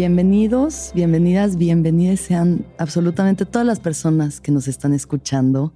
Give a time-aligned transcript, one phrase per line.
[0.00, 5.74] Bienvenidos, bienvenidas, bienvenidas sean absolutamente todas las personas que nos están escuchando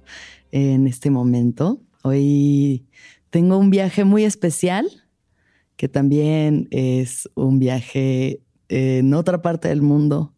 [0.53, 1.81] en este momento.
[2.03, 2.85] Hoy
[3.31, 4.89] tengo un viaje muy especial,
[5.75, 10.33] que también es un viaje en otra parte del mundo,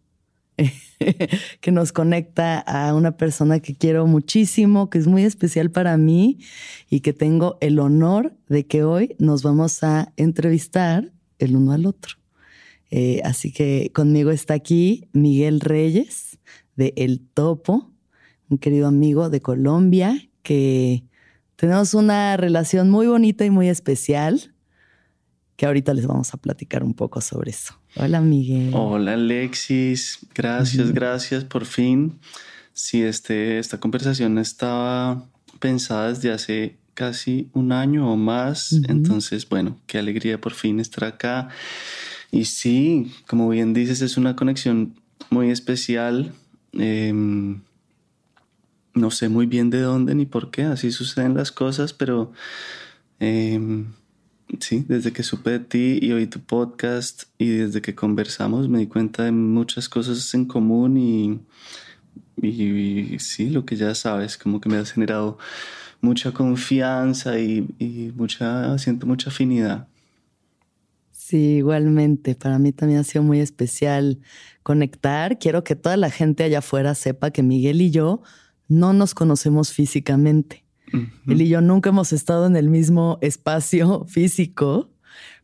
[1.61, 6.39] que nos conecta a una persona que quiero muchísimo, que es muy especial para mí
[6.89, 11.85] y que tengo el honor de que hoy nos vamos a entrevistar el uno al
[11.85, 12.24] otro.
[12.97, 16.39] Eh, así que conmigo está aquí Miguel Reyes
[16.77, 17.91] de El Topo,
[18.47, 21.03] un querido amigo de Colombia que
[21.57, 24.55] tenemos una relación muy bonita y muy especial
[25.57, 27.77] que ahorita les vamos a platicar un poco sobre eso.
[27.97, 28.71] Hola Miguel.
[28.73, 32.17] Hola Alexis, gracias, gracias por fin.
[32.71, 35.27] Sí, este, esta conversación estaba
[35.59, 41.03] pensada desde hace casi un año o más, entonces bueno, qué alegría por fin estar
[41.03, 41.49] acá.
[42.35, 46.33] Y sí, como bien dices, es una conexión muy especial.
[46.73, 47.61] Em,
[48.93, 52.33] no sé muy bien de dónde ni por qué, así suceden las cosas, pero
[53.21, 53.93] em,
[54.59, 58.79] sí, desde que supe de ti y oí tu podcast y desde que conversamos me
[58.79, 61.39] di cuenta de muchas cosas en común y,
[62.45, 65.37] y, sí, lo que ya sabes, como que me has generado
[66.01, 69.87] mucha confianza y, y mucha, siento mucha afinidad.
[71.27, 72.35] Sí, igualmente.
[72.35, 74.19] Para mí también ha sido muy especial
[74.61, 75.39] conectar.
[75.39, 78.21] Quiero que toda la gente allá afuera sepa que Miguel y yo
[78.67, 80.65] no nos conocemos físicamente.
[81.27, 84.91] Él y yo nunca hemos estado en el mismo espacio físico,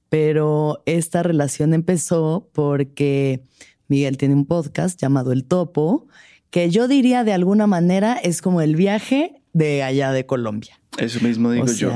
[0.07, 3.43] pero esta relación empezó porque
[3.87, 6.07] Miguel tiene un podcast llamado El Topo,
[6.51, 10.79] que yo diría de alguna manera es como el viaje de allá de Colombia.
[10.99, 11.91] Eso mismo digo yo.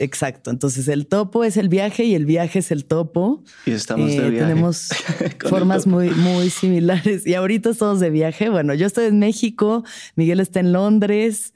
[0.00, 0.50] Exacto.
[0.50, 3.44] Entonces el topo es el viaje y el viaje es el topo.
[3.66, 4.46] Y estamos de eh, viaje.
[4.46, 4.88] Tenemos
[5.48, 7.26] formas muy, muy similares.
[7.26, 8.48] Y ahorita estamos de viaje.
[8.48, 9.84] Bueno, yo estoy en México,
[10.16, 11.52] Miguel está en Londres,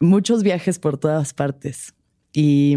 [0.00, 1.94] muchos viajes por todas partes.
[2.32, 2.76] Y,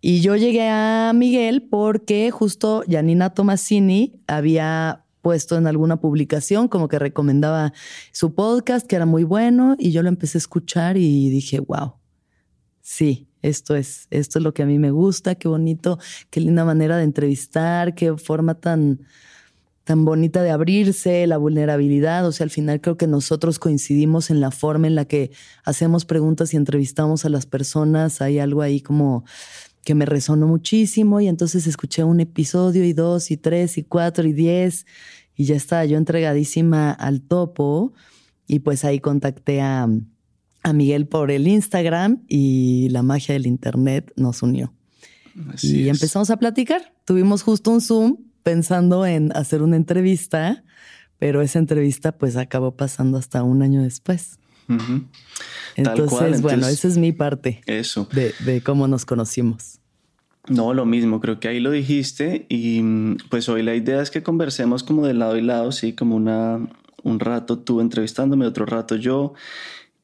[0.00, 6.86] y yo llegué a Miguel porque justo Janina Tomasini había puesto en alguna publicación como
[6.86, 7.72] que recomendaba
[8.12, 11.94] su podcast, que era muy bueno, y yo lo empecé a escuchar y dije, wow,
[12.80, 15.98] sí, esto es, esto es lo que a mí me gusta, qué bonito,
[16.30, 19.00] qué linda manera de entrevistar, qué forma tan,
[19.84, 22.26] tan bonita de abrirse, la vulnerabilidad.
[22.26, 25.30] O sea, al final creo que nosotros coincidimos en la forma en la que
[25.64, 28.20] hacemos preguntas y entrevistamos a las personas.
[28.20, 29.24] Hay algo ahí como
[29.84, 34.28] que me resonó muchísimo y entonces escuché un episodio y dos y tres y cuatro
[34.28, 34.84] y diez
[35.34, 37.94] y ya estaba yo entregadísima al topo
[38.46, 39.88] y pues ahí contacté a
[40.62, 44.72] a Miguel por el Instagram y la magia del Internet nos unió.
[45.62, 46.92] y empezamos a platicar.
[47.04, 50.64] Tuvimos justo un Zoom pensando en hacer una entrevista,
[51.18, 54.38] pero esa entrevista pues acabó pasando hasta un año después.
[55.76, 57.62] Entonces, bueno, esa es mi parte.
[57.66, 58.08] Eso.
[58.12, 59.78] De, de, cómo nos conocimos.
[60.48, 62.82] No, lo mismo, creo que ahí lo dijiste y
[63.28, 66.66] pues hoy la idea es que conversemos como de lado y lado, sí, como una,
[67.02, 69.34] un rato tú entrevistándome, otro rato yo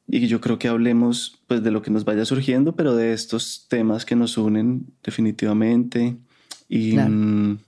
[0.06, 3.66] y yo creo que hablemos pues de lo que nos vaya surgiendo, pero de estos
[3.68, 6.16] temas que nos unen definitivamente.
[6.68, 7.58] Y, mm,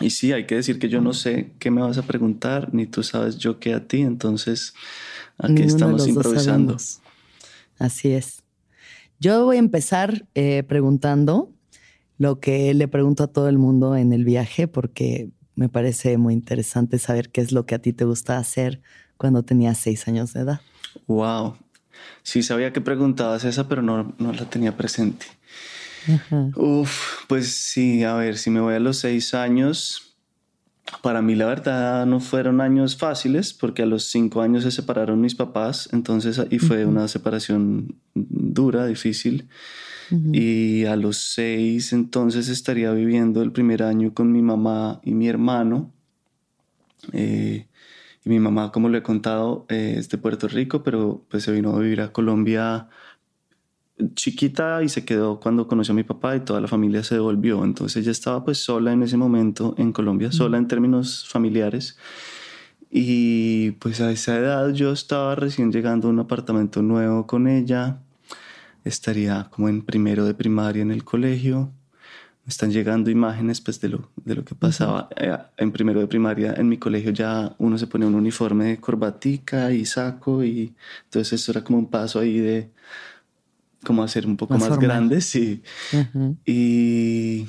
[0.00, 2.86] y sí, hay que decir que yo no sé qué me vas a preguntar, ni
[2.86, 4.74] tú sabes yo qué a ti, entonces
[5.38, 6.76] aquí estamos improvisando.
[7.78, 8.42] Así es.
[9.18, 11.52] Yo voy a empezar eh, preguntando
[12.16, 16.32] lo que le pregunto a todo el mundo en el viaje, porque me parece muy
[16.32, 18.80] interesante saber qué es lo que a ti te gusta hacer
[19.18, 20.60] cuando tenías seis años de edad.
[21.06, 21.56] Wow.
[22.22, 25.26] Sí sabía que preguntabas esa, pero no, no la tenía presente.
[26.56, 30.16] Uf, pues sí, a ver, si me voy a los seis años,
[31.02, 35.20] para mí la verdad no fueron años fáciles, porque a los cinco años se separaron
[35.20, 39.48] mis papás, entonces, y fue una separación dura, difícil.
[40.32, 45.28] Y a los seis entonces estaría viviendo el primer año con mi mamá y mi
[45.28, 45.92] hermano.
[47.12, 47.68] Eh,
[48.24, 51.52] y mi mamá, como lo he contado, eh, es de Puerto Rico, pero pues se
[51.52, 52.88] vino a vivir a Colombia
[54.14, 57.64] chiquita y se quedó cuando conoció a mi papá y toda la familia se devolvió.
[57.64, 61.98] Entonces ella estaba pues sola en ese momento en Colombia, sola en términos familiares.
[62.90, 68.00] Y pues a esa edad yo estaba recién llegando a un apartamento nuevo con ella.
[68.84, 71.72] Estaría como en primero de primaria en el colegio.
[72.44, 76.06] Me están llegando imágenes pues de lo, de lo que pasaba eh, en primero de
[76.06, 76.54] primaria.
[76.56, 81.40] En mi colegio ya uno se ponía un uniforme de corbatica y saco y entonces
[81.40, 82.70] eso era como un paso ahí de
[83.84, 85.62] como hacer un poco más, grande, sí.
[86.44, 87.46] Y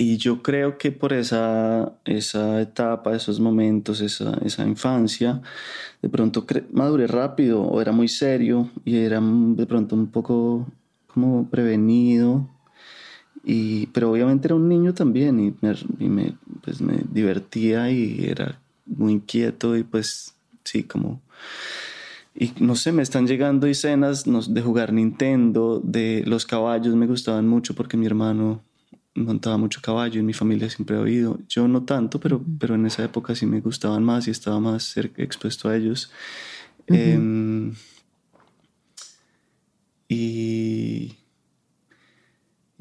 [0.00, 5.42] y yo creo que por esa, esa etapa, esos momentos, esa, esa infancia,
[6.00, 10.66] de pronto maduré rápido o era muy serio y era de pronto un poco
[11.06, 12.48] como prevenido.
[13.44, 18.26] Y, pero obviamente era un niño también y, me, y me, pues me divertía y
[18.26, 20.34] era muy inquieto y pues
[20.64, 21.20] sí, como...
[22.34, 27.48] Y no sé, me están llegando escenas de jugar Nintendo, de los caballos me gustaban
[27.48, 28.62] mucho porque mi hermano
[29.14, 31.38] montaba mucho caballo, en mi familia siempre he oído.
[31.48, 34.96] Yo no tanto, pero, pero en esa época sí me gustaban más y estaba más
[34.96, 36.10] expuesto a ellos.
[36.86, 37.74] Em,
[40.08, 41.14] y,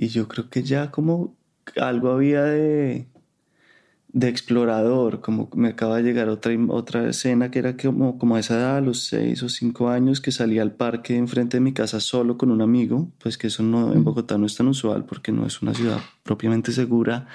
[0.01, 1.35] y yo creo que ya como
[1.75, 3.05] algo había de,
[4.13, 8.39] de explorador, como me acaba de llegar otra, otra escena que era como, como a
[8.39, 11.73] esa edad, a los seis o cinco años, que salía al parque enfrente de mi
[11.73, 15.03] casa solo con un amigo, pues que eso no, en Bogotá no es tan usual
[15.03, 17.27] porque no es una ciudad propiamente segura,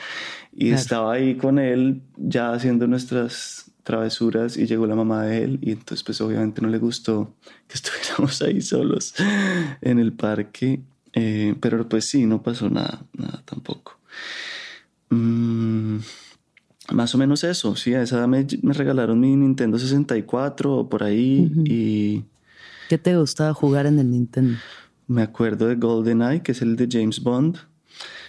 [0.50, 5.58] y estaba ahí con él ya haciendo nuestras travesuras y llegó la mamá de él
[5.60, 7.34] y entonces pues obviamente no le gustó
[7.68, 9.14] que estuviéramos ahí solos
[9.82, 10.80] en el parque,
[11.14, 13.98] eh, pero pues sí, no pasó nada, nada tampoco.
[15.10, 15.98] Mm,
[16.92, 21.02] más o menos eso, sí, a esa edad me, regalaron mi Nintendo 64 o por
[21.02, 22.24] ahí y...
[22.88, 24.58] ¿Qué te gustaba jugar en el Nintendo?
[25.06, 27.56] Me acuerdo de GoldenEye, que es el de James Bond.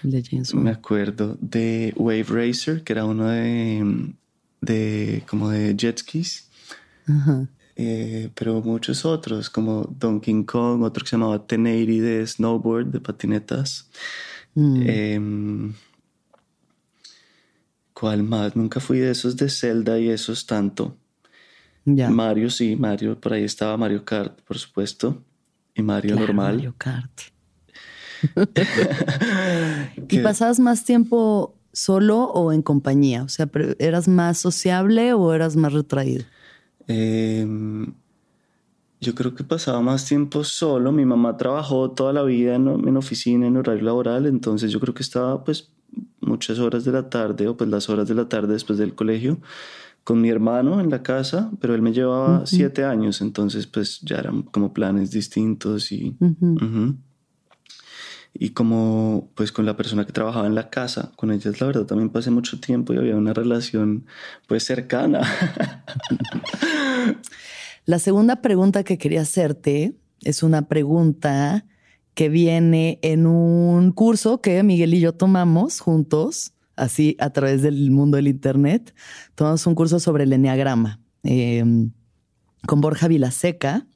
[0.04, 0.64] El de James Bond.
[0.64, 4.14] Me acuerdo de Wave Racer, que era uno de,
[4.62, 6.50] de como de jet skis.
[7.76, 13.00] Eh, pero muchos otros, como Donkey Kong, otro que se llamaba 1080 de snowboard, de
[13.02, 13.90] patinetas.
[14.54, 14.84] Mm.
[14.88, 15.74] Em,
[17.94, 18.56] ¿Cuál más?
[18.56, 20.98] Nunca fui de esos de Zelda y esos tanto.
[21.86, 25.22] Mario sí, Mario, por ahí estaba Mario Kart, por supuesto.
[25.76, 26.56] Y Mario normal.
[26.56, 27.22] Mario Kart.
[30.10, 33.24] ¿Y pasabas más tiempo solo o en compañía?
[33.24, 33.50] O sea,
[33.80, 36.26] ¿eras más sociable o eras más retraído?
[36.88, 37.94] Em,
[39.02, 40.92] yo creo que pasaba más tiempo solo.
[40.92, 44.94] Mi mamá trabajó toda la vida en, en, oficina, en horario laboral, entonces yo creo
[44.94, 45.72] que estaba pues
[46.22, 49.40] muchas horas de la tarde o pues las horas de la tarde después del colegio
[50.06, 54.18] con mi hermano en la casa, pero él me llevaba siete años, entonces pues ya
[54.18, 56.16] eran como planes distintos y...
[58.38, 61.86] Y como pues con la persona que trabajaba en la casa, con ellas la verdad
[61.86, 64.06] también pasé mucho tiempo y había una relación
[64.48, 65.22] pues cercana.
[67.86, 71.66] la segunda pregunta que quería hacerte es una pregunta
[72.14, 77.90] que viene en un curso que Miguel y yo tomamos juntos, así a través del
[77.92, 78.94] mundo del Internet.
[79.36, 81.92] Tomamos un curso sobre el Enneagrama em,
[82.68, 83.88] con Borja Vilaseca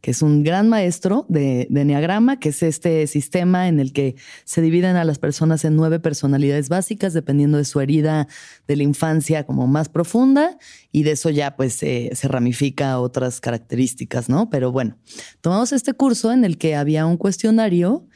[0.00, 4.14] que es un gran maestro de, de Enneagrama, que es este sistema en el que
[4.44, 8.28] se dividen a las personas en nueve personalidades básicas, dependiendo de su herida
[8.68, 10.58] de la infancia como más profunda,
[10.92, 14.48] y de eso ya pues se ramifica otras características, ¿no?
[14.50, 14.96] Pero bueno,
[15.40, 18.06] tomamos este curso en el que había un cuestionario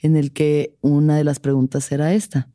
[0.00, 2.48] en el que una de las preguntas era esta.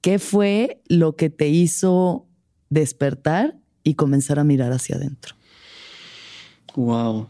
[0.00, 2.26] ¿Qué fue lo que te hizo
[2.70, 5.37] despertar y comenzar a mirar hacia adentro?
[6.78, 7.28] Wow.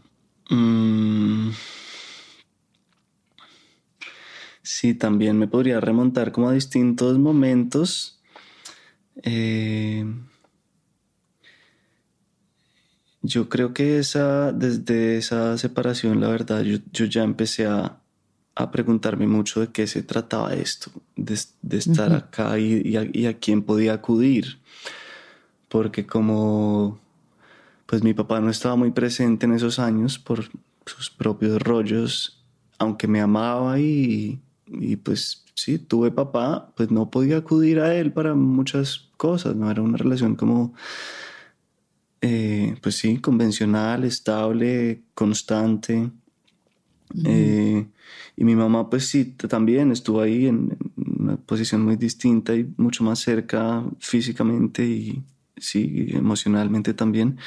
[0.51, 1.49] Mm.
[4.61, 8.21] Sí, también me podría remontar como a distintos momentos.
[9.23, 10.05] Eh,
[13.23, 18.03] yo creo que esa, desde esa separación, la verdad, yo, ya empecé a,
[18.71, 21.33] preguntarme mucho de qué se trataba esto, de,
[21.77, 24.59] estar acá y, y a quién podía acudir.
[25.69, 26.99] Porque como
[27.89, 30.45] pues mi papá no estaba muy presente en esos años por
[30.85, 32.45] sus propios rollos,
[32.77, 34.39] aunque me amaba y,
[35.01, 39.81] pues sí, tuve papá, pues no podía acudir a él para muchas cosas, no era
[39.81, 40.75] una relación como,
[42.21, 46.11] eh, pues sí, convencional, estable, constante.
[47.25, 47.87] Eh,
[48.37, 53.03] y mi mamá pues sí, también estuvo ahí en una posición muy distinta y mucho
[53.03, 55.23] más cerca físicamente y
[55.61, 57.37] sí, emocionalmente también.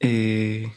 [0.00, 0.70] Eh,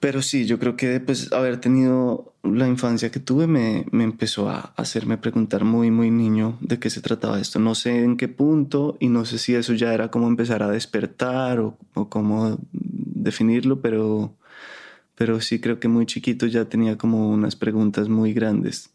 [0.00, 4.48] Pero sí, yo creo que pues haber tenido la infancia que tuve me, me, empezó
[4.48, 7.58] a hacerme preguntar muy, muy niño de qué se trataba esto.
[7.58, 10.70] No sé en qué punto y no sé si eso ya era como empezar a
[10.70, 14.34] despertar o, o cómo definirlo, pero,
[15.16, 18.90] pero sí creo que muy chiquito ya tenía como unas preguntas muy grandes.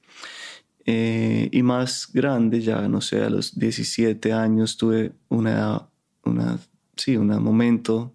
[0.85, 5.87] Eh, y más grande, ya no sé, a los 17 años tuve una,
[6.23, 6.59] una,
[6.95, 8.13] sí, un momento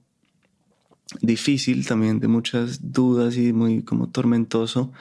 [1.20, 4.92] difícil también de muchas dudas y muy como tormentoso.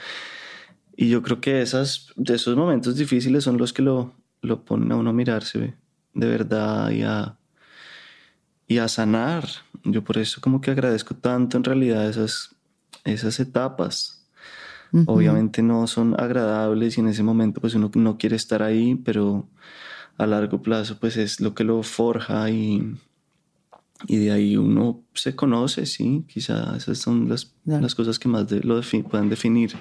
[0.98, 4.92] Y yo creo que esas, de esos momentos difíciles son los que lo, lo ponen
[4.92, 5.76] a uno a mirarse
[6.14, 7.38] de verdad y a,
[8.68, 9.48] y a sanar.
[9.84, 12.56] Yo por eso como que agradezco tanto en realidad esas,
[13.06, 14.19] esas etapas
[15.06, 19.48] Obviamente no son agradables y en ese momento pues uno no quiere estar ahí, pero
[20.18, 22.96] a largo plazo pues es lo que lo forja y,
[24.08, 28.52] y de ahí uno se conoce, sí, quizás esas son las, las cosas que más
[28.52, 29.74] lo pueden definir.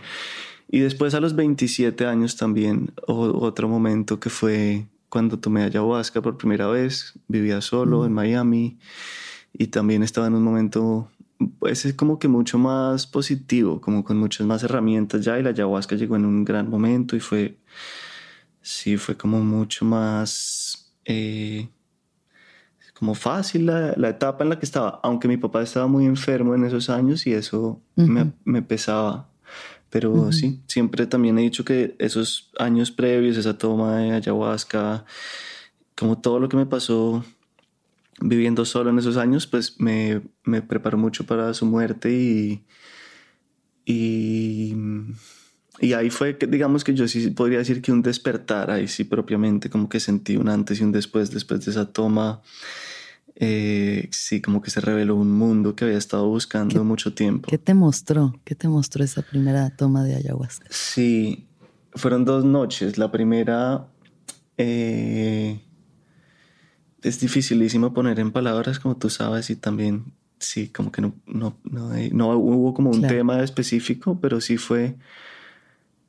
[0.71, 6.37] Y después a los 27 años también, otro momento que fue cuando tomé ayahuasca por
[6.37, 8.79] primera vez, vivía solo en Miami
[9.53, 11.11] y también estaba en un momento
[11.59, 15.51] pues es como que mucho más positivo, como con muchas más herramientas ya y la
[15.51, 17.59] ayahuasca llegó en un gran momento y fue,
[18.61, 21.69] sí, fue como mucho más, eh,
[22.95, 26.55] como fácil la, la, etapa en la que estaba, aunque mi papá estaba muy enfermo
[26.55, 29.29] en esos años y eso me, me, pesaba.
[29.91, 35.05] Pero sí, siempre también he dicho que esos años previos, esa toma de ayahuasca,
[35.97, 37.25] como todo lo que me pasó
[38.21, 42.65] viviendo solo en esos años, pues me, me preparó mucho para su muerte y,
[43.85, 44.75] y,
[45.81, 49.05] y, ahí fue que, digamos que yo sí podría decir que un despertar, ahí sí
[49.05, 52.43] propiamente, como que sentí un antes y un después, después de esa toma.
[53.41, 57.49] Eh, sí, como que se reveló un mundo que había estado buscando mucho tiempo.
[57.49, 58.35] ¿Qué te mostró?
[58.45, 60.67] ¿Qué te mostró esa primera toma de ayahuasca?
[60.71, 61.47] Sí,
[61.95, 62.99] fueron dos noches.
[62.99, 63.87] La primera,
[64.57, 65.61] eh,
[67.03, 70.05] es dificilísimo poner en palabras, como tú sabes, y también
[70.39, 74.97] sí, como que no, no, no, hubo como un tema específico, pero sí fue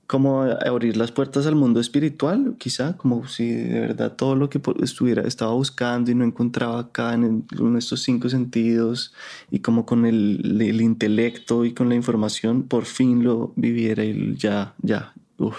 [0.07, 4.59] como abrir las puertas al mundo espiritual, quizá, como si de verdad todo lo que
[4.81, 7.45] estuviera, estaba buscando y no encontraba acá en,
[7.77, 9.13] estos cinco sentidos
[9.51, 14.35] y como con el, el, intelecto y con la información, por fin lo viviera y
[14.35, 15.53] ya, ya, uy,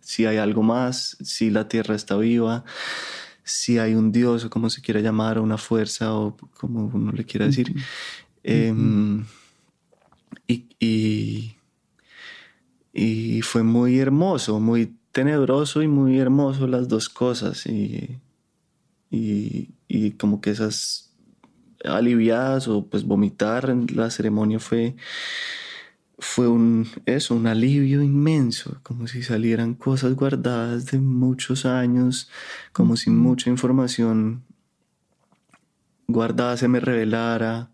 [0.00, 2.64] si hay algo más, si la tierra está viva,
[3.46, 7.12] si hay un Dios o como se quiera llamar, o una fuerza o como uno
[7.12, 7.72] le quiera decir.
[8.42, 9.24] Em,
[10.48, 11.56] y,
[12.92, 17.66] y, fue muy hermoso, muy tenebroso y muy hermoso las dos cosas.
[17.66, 18.18] Y,
[19.10, 21.12] y, como que esas
[21.84, 24.96] aliviadas o pues vomitar en la ceremonia fue
[26.18, 32.30] fue un, eso, un alivio inmenso, como si salieran cosas guardadas de muchos años,
[32.72, 34.44] como si mucha información
[36.08, 37.70] guardada se me revelara.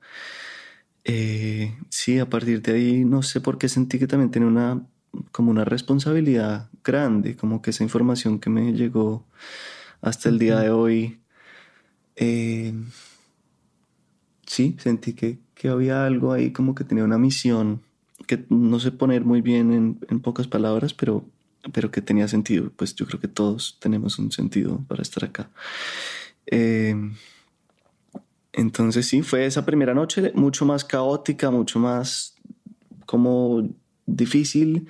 [1.05, 4.87] Eh, sí, a partir de ahí no sé por qué sentí que también tenía una
[5.31, 9.27] como una responsabilidad grande, como que esa información que me llegó
[10.01, 11.21] hasta el día de hoy,
[12.17, 12.73] eh,
[14.47, 17.83] sí, sentí que, que había algo ahí como que tenía una misión
[18.37, 21.25] que no sé poner muy bien en, pocas palabras, pero,
[21.73, 22.71] pero que tenía sentido.
[22.77, 25.51] Pues yo creo que todos tenemos un sentido para estar acá.
[26.47, 26.95] Eh,
[28.55, 32.35] entonces sí, fue esa primera noche mucho más caótica, mucho más
[33.05, 33.69] como
[34.16, 34.87] difícil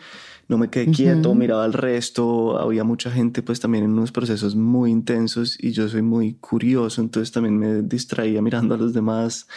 [0.52, 4.54] no me quedé quieto, miraba al resto, había mucha gente pues también en unos procesos
[4.54, 9.48] muy intensos y yo soy muy curioso, entonces también me distraía mirando a los demás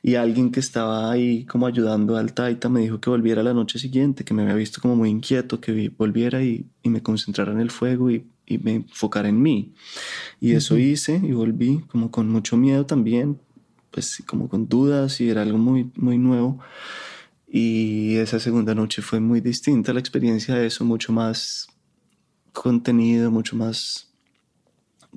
[0.00, 3.80] y alguien que estaba ahí como ayudando al Taita me dijo que volviera la noche
[3.80, 7.58] siguiente, que me había visto como muy inquieto, que volviera y, y me concentrara en
[7.60, 9.74] el fuego y, y me enfocara en mí.
[10.40, 13.40] Y eso hice y volví como con mucho miedo también,
[13.90, 16.60] pues como con dudas y era algo muy, muy nuevo.
[17.56, 21.68] Y esa segunda noche fue muy distinta la experiencia de eso, mucho más
[22.52, 24.12] contenido, mucho más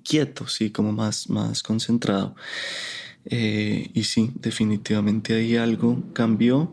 [0.03, 2.35] quieto, sí, como más, más concentrado.
[3.25, 6.71] Eh, y sí, definitivamente ahí algo cambió.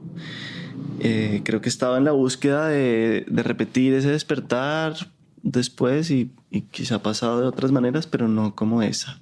[1.01, 6.61] Eh, creo que estaba en la búsqueda de, de repetir ese despertar después y, y,
[6.61, 9.19] quizá pasado de otras maneras, pero no como esa.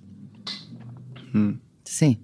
[1.32, 1.52] Mm.
[1.84, 2.18] Sí,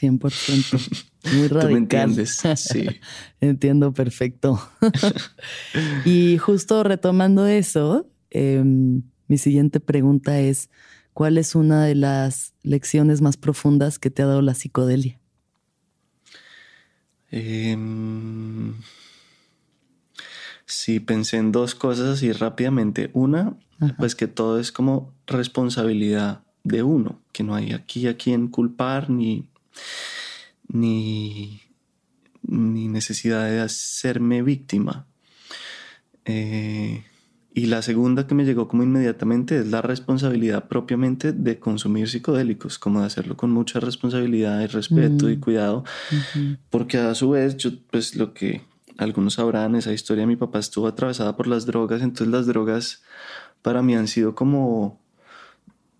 [0.00, 1.04] 100%.
[1.32, 1.60] Muy radical.
[1.60, 2.42] ¿Tú me entiendes?
[2.56, 2.86] Sí.
[3.40, 4.60] Entiendo perfecto.
[6.04, 10.70] y justo retomando eso, em, mi siguiente pregunta es,
[11.12, 15.18] ¿cuál es una de las lecciones más profundas que te ha dado la psicodelia?
[17.30, 18.74] Em,
[20.64, 23.10] sí, pensé en dos cosas así rápidamente.
[23.12, 23.56] Una,
[23.98, 29.10] pues que todo es como responsabilidad de uno, que no hay aquí a quien culpar
[29.10, 29.47] ni,
[30.68, 31.62] ni,
[32.42, 35.06] ni necesidad de hacerme víctima.
[36.24, 37.04] Eh,
[37.54, 42.78] y la segunda que me llegó como inmediatamente es la responsabilidad propiamente de consumir psicodélicos,
[42.78, 45.40] como de hacerlo con mucha responsabilidad y respeto y mm.
[45.40, 45.84] cuidado,
[46.70, 48.62] porque a su vez yo pues lo que
[48.96, 53.02] algunos sabrán, esa historia de mi papá estuvo atravesada por las drogas, entonces las drogas
[53.62, 55.00] para mí han sido como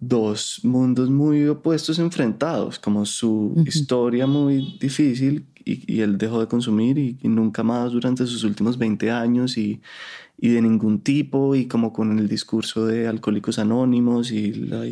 [0.00, 6.98] dos mundos muy opuestos enfrentados, como su historia muy difícil y, él dejó de consumir
[6.98, 9.80] y, nunca más durante sus últimos 20 años y,
[10.38, 14.84] y, de ningún tipo y como con el discurso de alcohólicos anónimos y la,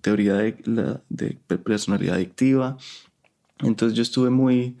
[0.00, 2.76] teoría de, la, de personalidad adictiva.
[3.60, 4.76] Entonces yo estuve muy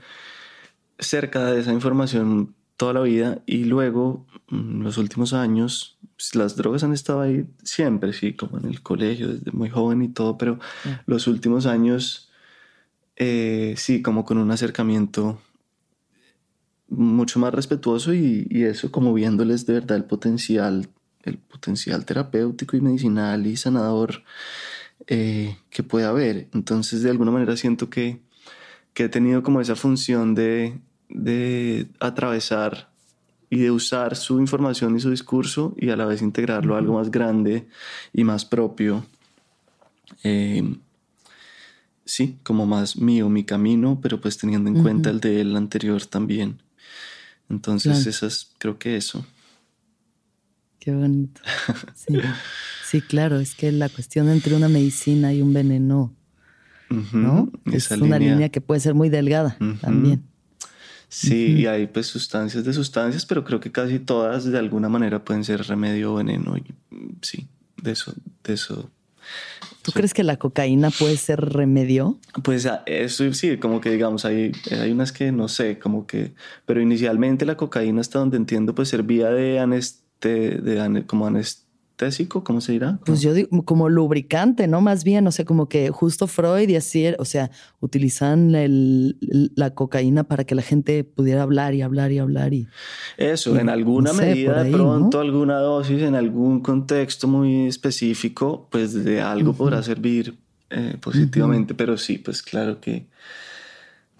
[0.98, 6.34] cerca de esa información toda la vida y luego en mm, los últimos años pues,
[6.34, 10.08] las drogas han estado ahí siempre, sí, como en el colegio, desde muy joven y
[10.08, 10.58] todo, pero
[11.04, 12.30] los últimos años,
[13.16, 15.38] eh, sí, como con un acercamiento
[16.88, 20.88] mucho más respetuoso y, eso como viéndoles de verdad el potencial,
[21.24, 24.22] el potencial terapéutico y medicinal y sanador
[25.08, 26.48] eh, que puede haber.
[26.54, 28.20] Entonces, de alguna manera siento que,
[28.94, 32.88] que he tenido como esa función de, de atravesar
[33.50, 36.94] y de usar su información y su discurso y a la vez integrarlo a algo
[36.94, 37.66] más grande
[38.12, 39.06] y más propio.
[40.22, 40.76] Eh,
[42.04, 46.04] sí, como más mío, mi camino, pero pues teniendo en cuenta el de él anterior
[46.06, 46.60] también.
[47.48, 49.24] Entonces, esas, creo que eso.
[50.78, 51.40] Qué bonito.
[52.90, 53.02] Sí.
[53.02, 56.14] claro, es que la cuestión entre una medicina y un veneno,
[57.12, 57.52] ¿no?
[57.66, 60.22] es una línea que puede ser muy delgada también.
[61.08, 65.24] Sí, y hay pues sustancias de sustancias, pero creo que casi todas de alguna manera
[65.24, 66.56] pueden ser remedio o veneno.
[66.56, 66.64] Y,
[67.22, 67.48] sí,
[67.82, 68.90] de eso, de eso.
[69.82, 72.18] ¿Tú crees que la cocaína puede ser remedio?
[72.42, 76.34] Pues ah, eso sí, como que digamos, hay, hay unas que no sé, como que,
[76.66, 81.67] pero inicialmente la cocaína, hasta donde entiendo, pues servía de, aneste, de como anestesia
[82.28, 82.98] ¿cómo se dirá?
[83.04, 84.80] Pues yo digo como lubricante, ¿no?
[84.80, 90.24] Más bien, o sea, como que justo Freud y así, o sea, utilizan la cocaína
[90.24, 92.68] para que la gente pudiera hablar y hablar y hablar y...
[93.16, 99.20] Eso, en alguna medida, de pronto, alguna dosis, en algún contexto muy específico, pues de
[99.20, 100.38] algo podrá servir
[100.70, 103.06] eh, positivamente, pero sí, pues claro que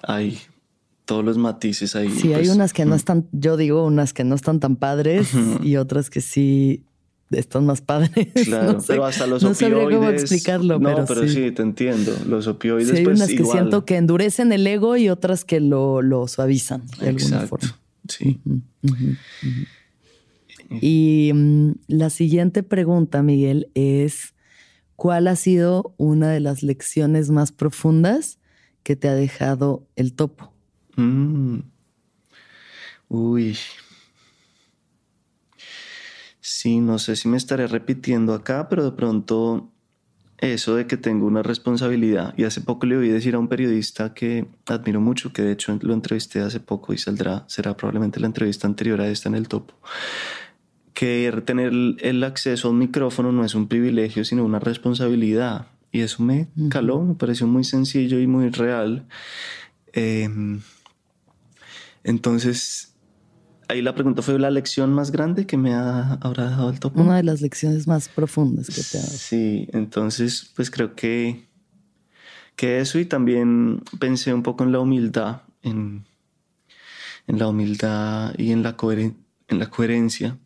[0.03, 0.39] hay
[1.05, 2.11] todos los matices ahí.
[2.11, 5.31] Sí, hay pues, unas que no están, yo digo unas que no están tan padres
[5.63, 6.85] y otras que sí
[7.31, 8.29] están más padres.
[8.45, 9.73] Claro, pero hasta los no opioides.
[9.73, 11.51] No sabría cómo explicarlo, no, pero, sí.
[11.51, 12.13] te entiendo.
[12.27, 12.91] Los opioides.
[12.91, 16.27] Sí, hay pues, unas que siento que endurecen el ego y otras que lo, lo
[16.29, 17.79] suavizan de alguna forma.
[18.09, 18.41] Sí.
[20.71, 24.35] Y mm, la siguiente pregunta, Miguel, es:
[24.97, 28.39] ¿Cuál ha sido una de las lecciones más profundas
[28.83, 30.53] que te ha dejado el topo?
[30.97, 31.61] Mm.
[33.09, 33.57] Uy.
[36.51, 39.71] Sí, no sé si me estaré repitiendo acá, pero de pronto
[40.39, 42.33] eso de que tengo una responsabilidad.
[42.39, 45.79] Y hace poco le oí decir a un periodista que admiro mucho, que de hecho
[45.83, 49.47] lo entrevisté hace poco y saldrá, será probablemente la entrevista anterior a esta en el
[49.47, 49.75] topo,
[50.95, 55.67] que tener el acceso a un micrófono no es un privilegio, sino una responsabilidad.
[55.93, 59.07] Y eso me caló, me pareció muy sencillo y muy real.
[59.93, 60.63] Em,
[62.05, 62.88] entonces,
[63.69, 67.03] ahí la pregunta fue la lección más grande que me ha ahora dado el topo.
[67.03, 69.13] Una de las lecciones más profundas que te ha dado.
[69.13, 71.47] Sí, entonces pues creo que,
[72.57, 76.05] que eso y también pensé un poco en la humildad, en,
[77.27, 78.77] en la humildad y en la,
[79.49, 80.39] en la coherencia.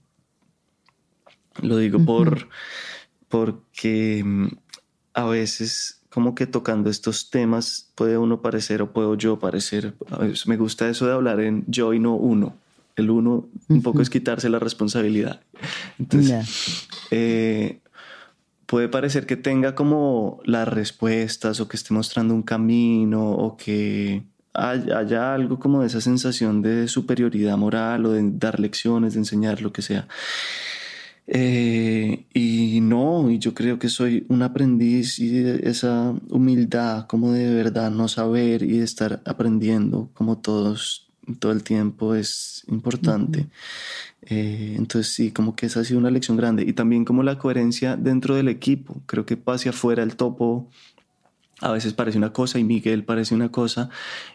[1.63, 2.49] Lo digo por,
[3.29, 4.49] porque mm,
[5.15, 10.19] a veces como que tocando estos temas puede uno parecer o puedo yo parecer, a
[10.19, 12.62] veces me gusta eso de hablar en yo y no uno
[12.97, 15.41] el uno un poco es quitarse la responsabilidad.
[15.99, 17.81] Entonces, eh,
[18.67, 24.23] puede parecer que tenga como las respuestas o que esté mostrando un camino o que
[24.55, 29.63] haya, algo como de esa sensación de superioridad moral o de dar lecciones, de enseñar
[29.63, 30.09] lo que sea.
[31.27, 37.55] Eh, y no, y yo creo que soy un aprendiz y esa humildad como de
[37.55, 43.47] verdad no saber y de estar aprendiendo como todos todo el tiempo es importante.
[44.23, 46.65] Eh, entonces sí, como que esa ha sido una lección grande.
[46.67, 49.01] Y también como la coherencia dentro del equipo.
[49.07, 50.69] Creo que hacia afuera el topo
[51.61, 53.89] a veces parece una cosa y Miguel parece una cosa.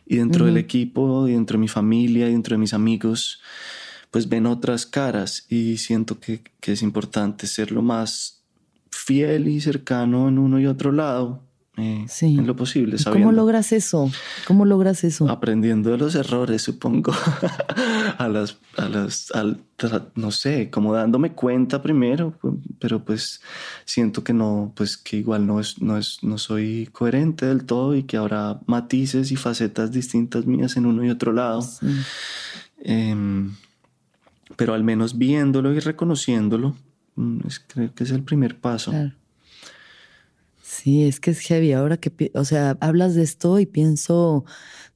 [0.06, 3.42] Y dentro del equipo, y dentro de mi familia, y dentro de mis amigos,
[4.12, 8.42] pues ven otras caras y siento que, que es importante ser lo más
[8.90, 11.47] fiel y cercano en uno y otro lado
[11.78, 12.98] eh, en lo posible.
[13.04, 14.10] ¿Cómo logras eso?
[14.48, 15.30] ¿Cómo logras eso?
[15.30, 17.14] Aprendiendo de los errores, supongo.
[18.18, 19.32] a las, a las,
[20.16, 22.34] no sé, como dándome cuenta primero,
[22.80, 23.42] pero pues
[23.86, 27.96] siento que no, pues que igual no es, no es, no soy coherente del todo
[27.96, 31.64] y que habrá matices y facetas distintas mías en uno y otro lado.
[32.80, 33.54] Em,
[34.56, 36.76] pero al menos viéndolo y reconociéndolo,
[37.18, 38.94] mm, creo que es el primer paso.
[40.78, 41.74] Sí, es que es heavy.
[41.74, 44.46] Ahora que, o sea, hablas de esto y pienso,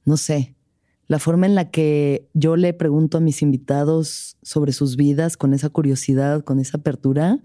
[0.04, 0.54] no sé,
[1.08, 5.54] la forma en la que yo le pregunto a mis invitados sobre sus vidas con
[5.54, 7.40] esa curiosidad, con esa apertura.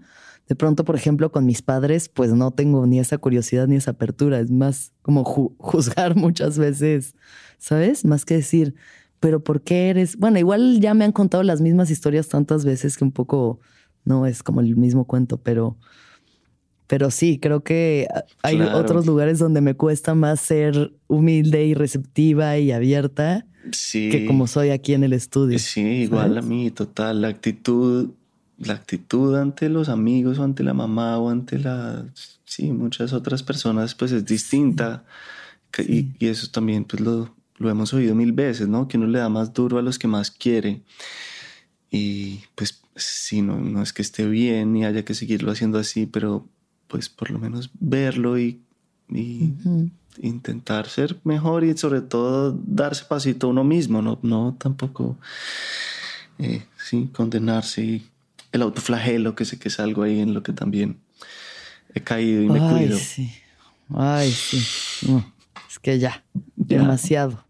[0.46, 3.90] De pronto, por ejemplo, con mis padres, pues no tengo ni esa curiosidad ni esa
[3.92, 4.38] apertura.
[4.38, 7.16] Es más como juzgar muchas veces,
[7.58, 8.04] ¿sabes?
[8.04, 8.76] Más que decir,
[9.18, 10.16] pero ¿por qué eres?
[10.16, 13.58] Bueno, igual ya me han contado las mismas historias tantas veces que un poco
[14.04, 15.76] no es como el mismo cuento, pero
[16.88, 18.08] pero sí, creo que
[18.42, 23.46] hay otros lugares donde me cuesta más ser humilde y receptiva y abierta
[23.92, 25.58] que como soy aquí en el estudio.
[25.58, 27.20] Sí, igual a mí, total.
[27.20, 28.10] La actitud,
[28.58, 33.42] la actitud ante los amigos o ante la mamá o ante las, sí, muchas otras
[33.42, 35.04] personas, pues es distinta.
[35.78, 38.88] Y, y, eso también, pues lo, lo hemos oído mil veces, ¿no?
[38.88, 40.80] Que uno le da más duro a los que más quiere.
[41.90, 46.06] Y pues sí, no, no es que esté bien y haya que seguirlo haciendo así,
[46.06, 46.48] pero
[46.88, 48.62] pues por lo menos verlo y,
[50.20, 55.16] intentar ser mejor y sobre todo darse pasito a uno mismo, no, no tampoco
[56.38, 58.06] eh, sí, condenarse y
[58.52, 60.98] el autoflagelo, que sé que es algo ahí en lo que también
[61.94, 62.98] he caído y me Ay, cuido.
[62.98, 63.30] Sí.
[63.94, 64.58] Ay, sí.
[65.68, 66.24] es que ya,
[66.56, 67.44] demasiado.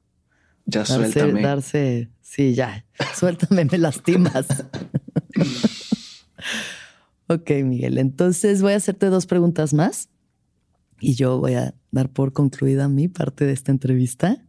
[0.67, 1.43] Ya suéltame.
[1.43, 2.85] Darse, sí, ya.
[3.15, 4.47] Suéltame, me lastimas.
[7.31, 7.99] Ok, Miguel.
[7.99, 10.09] Entonces voy a hacerte dos preguntas más
[10.99, 14.43] y yo voy a dar por concluida mi parte de esta entrevista.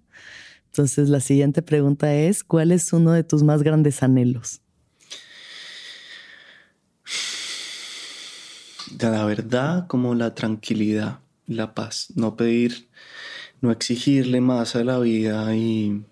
[0.68, 4.62] Entonces la siguiente pregunta es, ¿cuál es uno de tus más grandes anhelos?
[8.92, 12.88] De la verdad, como la tranquilidad, la paz, no pedir,
[13.60, 16.06] no exigirle más a la vida y,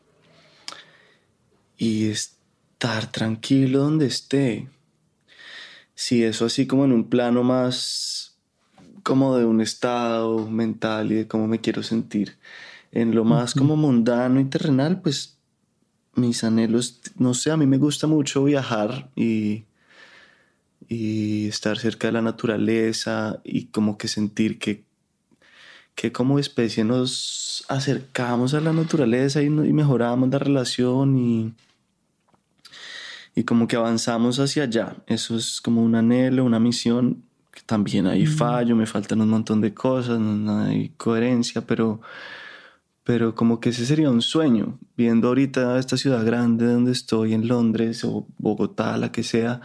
[1.77, 4.67] y estar tranquilo donde esté
[5.97, 8.37] si eso así como en un plano más
[9.01, 12.37] como de un estado mental y de cómo me quiero sentir.
[12.91, 15.39] En lo más como mundano y terrenal, pues
[16.13, 19.63] mis anhelos, no sé, a mí me gusta mucho viajar y,
[20.87, 24.83] y estar cerca de la naturaleza y como que sentir que,
[25.95, 31.53] que como especie nos acercamos a la naturaleza y, y mejoramos la relación y
[33.37, 34.95] y como que avanzamos hacia allá.
[35.05, 37.23] Eso es como un anhelo, una misión.
[37.51, 42.01] Que también hay fallo, me faltan un montón de cosas, no hay coherencia, pero,
[43.03, 44.79] pero como que ese sería un sueño.
[44.95, 49.61] Viendo ahorita esta ciudad grande donde estoy, en Londres o Bogotá, la que sea,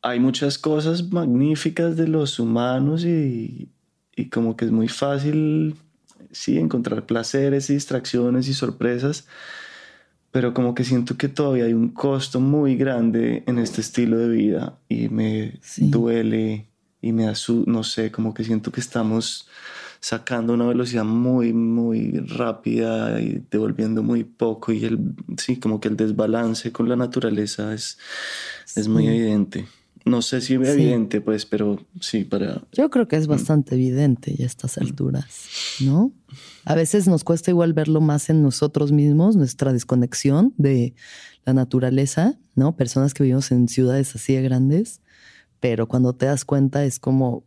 [0.00, 3.68] hay muchas cosas magníficas de los humanos y,
[4.16, 5.76] y como que es muy fácil,
[6.30, 9.26] sí, encontrar placeres y distracciones y sorpresas
[10.34, 14.28] pero como que siento que todavía hay un costo muy grande en este estilo de
[14.30, 16.66] vida y me duele
[17.00, 19.46] y me da su, no sé, como que siento que estamos
[20.00, 24.98] sacando una velocidad muy, muy rápida y devolviendo muy poco y el,
[25.36, 27.96] sí, como que el desbalance con la naturaleza es,
[28.74, 29.66] es muy evidente.
[30.04, 32.62] No sé si es evidente, pues, pero sí, para...
[32.72, 35.48] Yo creo que es bastante evidente ya a estas alturas,
[35.80, 36.12] ¿no?
[36.66, 40.94] A veces nos cuesta igual verlo más en nosotros mismos, nuestra desconexión de
[41.46, 42.76] la naturaleza, ¿no?
[42.76, 45.00] Personas que vivimos en ciudades así de grandes,
[45.60, 47.42] pero cuando te das cuenta es como,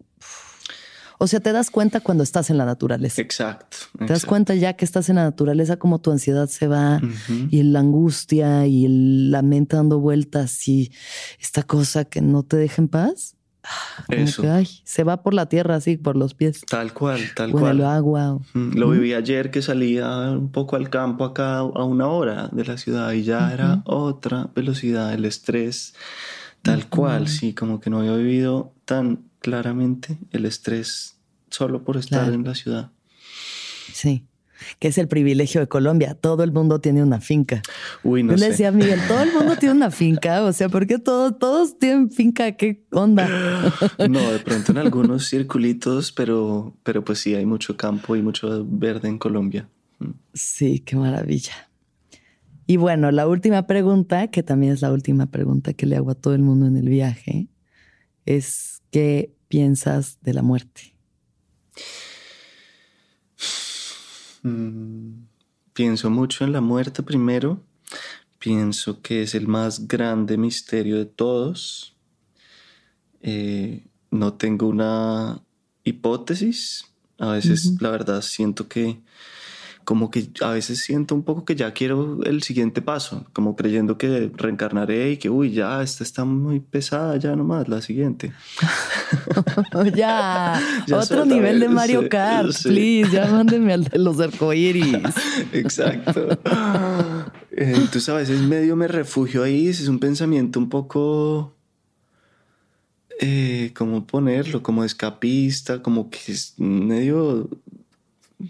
[1.19, 3.21] o sea, te das cuenta cuando estás en la naturaleza.
[3.21, 3.77] Exacto.
[3.97, 7.01] Te das cuenta ya que estás en la naturaleza, como tu ansiedad se va
[7.49, 8.87] y la angustia y
[9.29, 10.91] la mente dando vueltas y
[11.39, 13.37] esta cosa que no te deja en paz.
[13.63, 14.43] Ah, Eso.
[14.83, 16.61] se va por la tierra así, por los pies.
[16.69, 17.79] Tal cual, tal cual.
[17.79, 18.39] el agua.
[18.53, 22.77] Lo viví ayer que salía un poco al campo acá a una hora de la
[22.77, 25.95] ciudad y ya era otra velocidad, el estrés.
[26.61, 31.17] Tal cual, sí, como que no había vivido tan claramente el estrés
[31.49, 32.91] solo por estar en la ciudad.
[33.93, 34.25] Sí,
[34.79, 36.15] que es el privilegio de Colombia.
[36.15, 37.61] Todo el mundo tiene una finca.
[38.03, 40.43] Uy, no Yo le decía a Miguel, todo el mundo tiene una finca.
[40.43, 42.51] O sea, ¿por qué todos, todos tienen finca?
[42.53, 43.27] ¿Qué onda?
[44.09, 48.65] No, de pronto en algunos circulitos, pero, pero pues sí, hay mucho campo y mucho
[48.67, 49.69] verde en Colombia.
[50.33, 51.69] Sí, qué maravilla.
[52.65, 56.15] Y bueno, la última pregunta, que también es la última pregunta que le hago a
[56.15, 57.47] todo el mundo en el viaje,
[58.25, 60.95] es ¿qué piensas de la muerte?
[64.41, 65.25] Mm,
[65.73, 67.61] pienso mucho en la muerte primero.
[68.39, 71.95] Pienso que es el más grande misterio de todos.
[73.21, 75.43] Eh, no tengo una
[75.83, 76.85] hipótesis.
[77.19, 78.99] A veces, la verdad, siento que
[79.87, 83.97] como que a veces siento un poco que ya quiero el siguiente paso, como creyendo
[83.97, 88.33] que reencarnaré y que, uy, ya, esta está muy pesada, ya nomás, la siguiente.
[89.95, 94.97] ya, otro nivel de Mario Kart, please, ya mándenme al de los arcoíris.
[95.53, 96.37] Exacto.
[97.51, 101.53] Entonces a veces medio me refugio ahí, es un pensamiento un poco...
[103.19, 104.61] Eh, ¿Cómo ponerlo?
[104.61, 107.49] Como escapista, como que es medio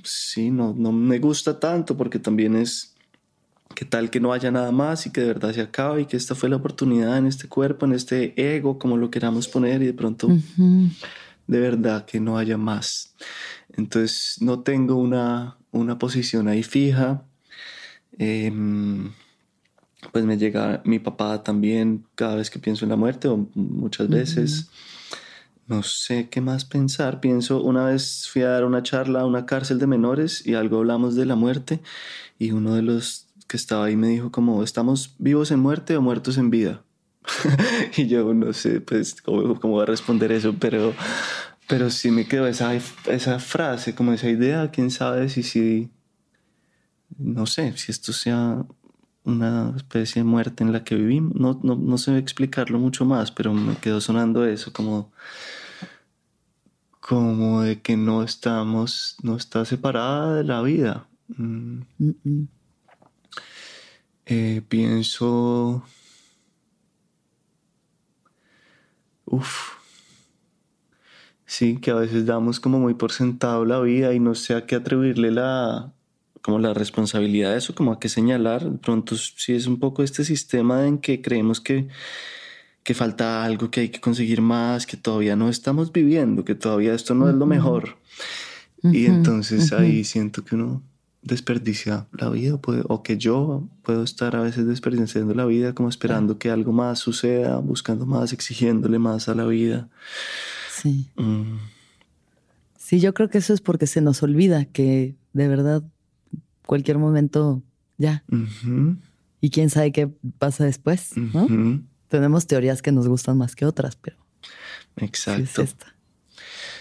[0.04, 2.96] sí, no, no me gusta tanto porque también es
[3.76, 6.18] que tal que no haya nada más y que de verdad se acabe y que
[6.18, 9.86] esta fue la oportunidad en este cuerpo, en este ego, como lo queramos poner, y
[9.86, 10.30] de pronto
[11.48, 13.14] de verdad que no haya más.
[13.76, 17.24] Entonces no tengo una, una posición ahí fija.
[18.18, 19.12] Em,
[20.12, 24.10] pues me llega mi papá también cada vez que pienso en la muerte o muchas
[24.10, 24.70] veces.
[25.68, 27.20] No sé qué más pensar.
[27.20, 30.78] Pienso, una vez fui a dar una charla a una cárcel de menores y algo
[30.78, 31.82] hablamos de la muerte
[32.40, 36.02] y uno de los que estaba ahí me dijo como, ¿estamos vivos en muerte o
[36.02, 36.84] muertos en vida?
[37.98, 40.94] y yo no sé pues cómo, cómo voy a responder eso, pero,
[41.68, 45.90] pero sí me quedó esa, esa frase, como esa idea, quién sabe si sí,
[47.18, 48.66] no sé, si esto sea
[49.28, 51.36] una especie de muerte en la que vivimos.
[51.36, 55.12] No, no, no sé explicarlo mucho más, pero me quedó sonando eso, como
[57.08, 61.08] como de que no estamos, no está separada de la vida.
[61.30, 61.82] Mm.
[64.26, 65.84] Eh, pienso,
[69.26, 69.78] uff,
[71.46, 74.66] sí, que a veces damos como muy por sentado la vida y no sé a
[74.66, 75.94] qué atribuirle la,
[76.42, 78.70] como la responsabilidad de eso, como a qué señalar.
[78.70, 81.88] De pronto sí es un poco este sistema en que creemos que
[82.88, 86.94] que falta algo, que hay que conseguir más, que todavía no estamos viviendo, que todavía
[86.94, 87.98] esto no es lo mejor.
[88.82, 90.82] y entonces ahí siento que uno
[91.22, 96.40] desperdicia la vida, o que yo puedo estar a veces desperdiciando la vida, como esperando
[96.40, 99.90] que algo más suceda, buscando más, exigiéndole más a la vida.
[100.72, 101.10] Sí.
[101.18, 101.58] Mm.
[102.78, 105.84] Sí, yo creo que eso es porque se nos olvida que de verdad
[106.68, 107.64] cualquier momento
[107.98, 108.24] ya.
[109.42, 111.48] Y quién sabe qué pasa después, ¿no?
[112.08, 114.18] tenemos teorías que nos gustan más que otras, pero.
[114.98, 115.66] Exacto.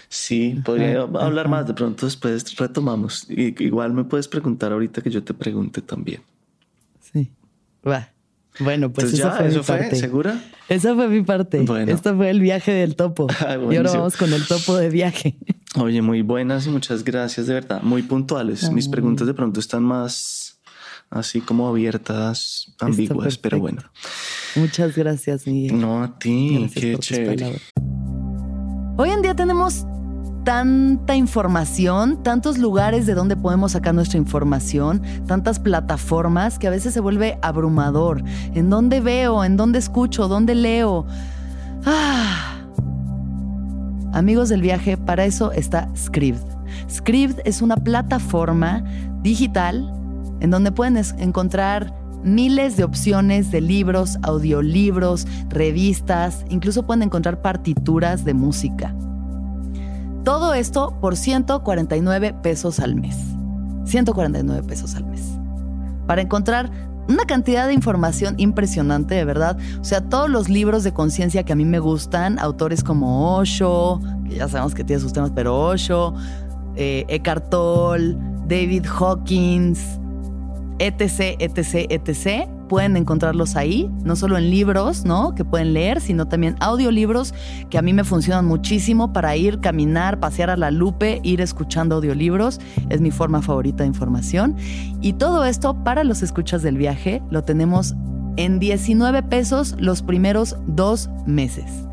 [0.09, 3.25] Sí, podría hablar más, de pronto después retomamos.
[3.29, 6.21] Y, igual me puedes preguntar ahorita que yo te pregunte también.
[7.01, 7.31] Sí.
[7.85, 8.13] Va.
[8.59, 9.95] Bueno, pues esa fue mi parte.
[9.95, 10.41] ¿Segura?
[10.69, 11.59] Esa fue mi parte.
[11.61, 11.91] Bueno.
[11.91, 13.27] Esto fue el viaje del topo.
[13.39, 15.37] Ah, y ahora vamos con el topo de viaje.
[15.75, 17.81] Oye, muy buenas y muchas gracias, de verdad.
[17.81, 18.71] Muy puntuales.
[18.71, 20.59] Mis preguntas de pronto están más
[21.09, 23.83] así como abiertas, ambiguas, pero bueno.
[24.55, 25.79] Muchas gracias, Miguel.
[25.79, 27.61] No, a ti, qué chévere.
[28.97, 29.85] Hoy en día tenemos
[30.47, 36.93] tanta información, tantos lugares de donde podemos sacar nuestra información, tantas plataformas que a veces
[36.93, 38.23] se vuelve abrumador.
[38.53, 39.43] ¿En dónde veo?
[39.43, 40.29] ¿En dónde escucho?
[40.29, 41.05] ¿Dónde leo?
[41.85, 42.61] Ah.
[44.13, 46.49] Amigos del viaje, para eso está Script.
[46.89, 48.85] Script es una plataforma
[49.21, 49.93] digital
[50.39, 58.23] en donde pueden encontrar miles de opciones de libros, audiolibros, revistas, incluso pueden encontrar partituras
[58.23, 58.95] de música.
[60.27, 63.15] Todo esto por 149 pesos al mes.
[63.85, 65.21] 149 pesos al mes.
[66.05, 66.69] Para encontrar
[67.07, 69.57] una cantidad de información impresionante, de verdad.
[69.79, 74.01] O sea, todos los libros de conciencia que a mí me gustan, autores como Osho,
[74.27, 76.13] que ya sabemos que tiene sus temas, pero Osho,
[76.75, 78.17] eh, Eckhart Tolle,
[78.49, 79.79] David Hawkins,
[80.79, 82.49] etc, etc, etc.
[82.67, 85.33] Pueden encontrarlos ahí, no solo en libros, ¿no?
[85.35, 87.33] Que pueden leer, sino también audiolibros
[87.69, 91.95] que a mí me funcionan muchísimo para ir, caminar, pasear a la lupe, ir escuchando
[91.95, 92.59] audiolibros.
[92.89, 94.55] Es mi forma favorita de información.
[95.01, 97.95] Y todo esto para los escuchas del viaje lo tenemos
[98.35, 101.87] en 19 pesos los primeros dos meses.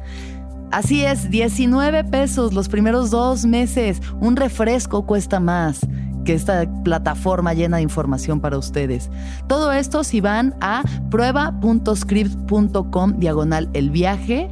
[0.70, 4.00] Así es, 19 pesos los primeros dos meses.
[4.20, 5.86] Un refresco cuesta más
[6.24, 9.10] que esta plataforma llena de información para ustedes.
[9.46, 14.50] Todo esto si van a prueba.script.com diagonal el viaje.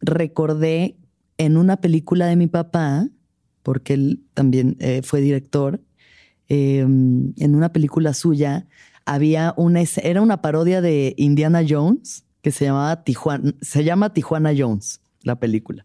[0.00, 0.96] recordé
[1.38, 3.08] en una película de mi papá
[3.66, 5.80] porque él también eh, fue director,
[6.46, 8.68] em, en una película suya
[9.04, 13.02] había una, era una parodia de Indiana Jones que se llamaba
[13.60, 15.84] se llama Tijuana Jones, la película.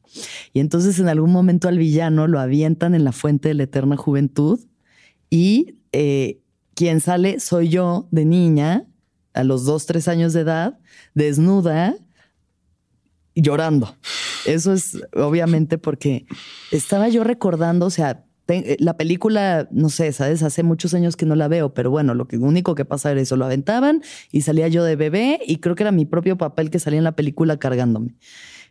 [0.54, 3.98] Y entonces en algún momento al villano lo avientan en la fuente de la eterna
[3.98, 4.60] juventud
[5.30, 6.40] y eh,
[6.76, 8.86] quien sale soy yo de niña,
[9.34, 10.80] a los dos, tres años de edad,
[11.14, 11.96] desnuda
[13.36, 13.96] llorando.
[14.46, 16.26] Eso es obviamente porque
[16.72, 21.26] estaba yo recordando, o sea, eh, la película, no sé, sabes, hace muchos años que
[21.26, 24.02] no la veo, pero bueno, lo único que pasa era eso, lo aventaban
[24.32, 27.04] y salía yo de bebé y creo que era mi propio papel que salía en
[27.04, 28.16] la película cargándome,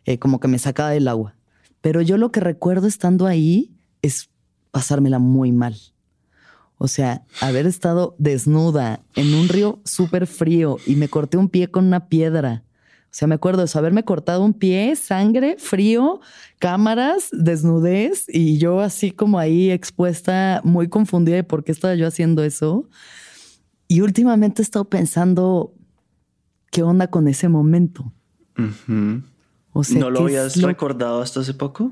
[0.05, 1.35] eh, como que me sacaba del agua.
[1.81, 4.29] Pero yo lo que recuerdo estando ahí es
[4.71, 5.75] pasármela muy mal.
[6.77, 11.69] O sea, haber estado desnuda en un río súper frío y me corté un pie
[11.69, 12.63] con una piedra
[13.11, 16.21] o sea, me acuerdo eso, haberme cortado un pie, sangre, frío,
[16.59, 22.07] cámaras, desnudez y yo así como ahí expuesta, muy confundida de por qué estaba yo
[22.07, 22.87] haciendo eso.
[23.89, 25.73] Y últimamente he estado pensando,
[26.71, 28.13] ¿qué onda con ese momento?
[29.73, 31.91] O sea, ¿No lo habías recordado hasta hace poco?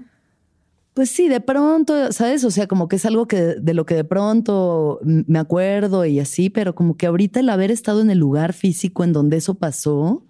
[0.93, 2.43] Pues sí, de pronto, ¿sabes?
[2.43, 6.19] O sea, como que es algo que de lo que de pronto me acuerdo y
[6.19, 9.55] así, pero como que ahorita el haber estado en el lugar físico en donde eso
[9.55, 10.25] pasó,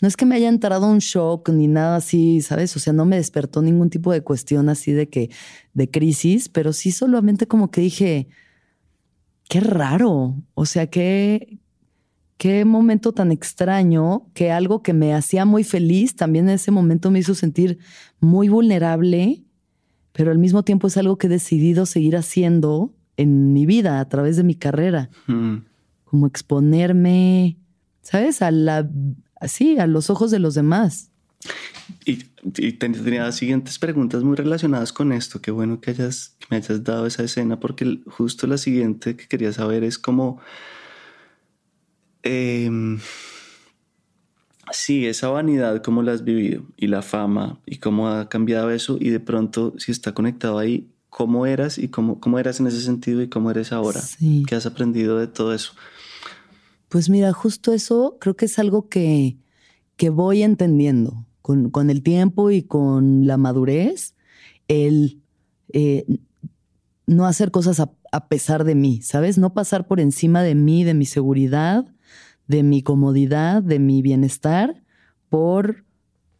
[0.00, 2.74] no es que me haya entrado un shock ni nada así, ¿sabes?
[2.74, 5.30] O sea, no me despertó ningún tipo de cuestión así de que,
[5.74, 8.28] de crisis, pero sí solamente como que dije,
[9.48, 11.58] qué raro, o sea, qué,
[12.42, 17.12] qué momento tan extraño que algo que me hacía muy feliz también en ese momento
[17.12, 17.78] me hizo sentir
[18.18, 19.44] muy vulnerable,
[20.10, 24.08] pero al mismo tiempo es algo que he decidido seguir haciendo en mi vida a
[24.08, 25.58] través de mi carrera, mm.
[26.02, 27.58] como exponerme,
[28.02, 28.42] ¿sabes?
[28.42, 28.90] A la,
[29.36, 31.12] así, a los ojos de los demás.
[32.04, 32.24] Y,
[32.72, 35.40] tenía las siguientes preguntas muy relacionadas con esto.
[35.40, 39.52] Qué bueno que, hayas, me hayas dado esa escena, porque justo la siguiente que quería
[39.52, 40.40] saber es cómo...
[42.22, 43.00] Em,
[44.72, 48.96] sí, esa vanidad, cómo la has vivido, y la fama, y cómo ha cambiado eso,
[49.00, 52.80] y de pronto, si está conectado ahí, cómo eras y cómo, cómo eras en ese
[52.80, 54.00] sentido y cómo eres ahora.
[54.46, 55.74] ¿Qué has aprendido de todo eso?
[56.88, 59.36] Pues mira, justo eso creo que es algo que,
[59.96, 64.14] que voy entendiendo con, con, el tiempo y con la madurez,
[64.68, 65.20] el
[65.74, 66.06] eh,
[67.06, 69.36] no hacer cosas a, a, pesar de mí, ¿sabes?
[69.36, 71.86] No pasar por encima de mí, de mi seguridad,
[72.46, 74.82] de mi comodidad, de mi bienestar,
[75.28, 75.84] por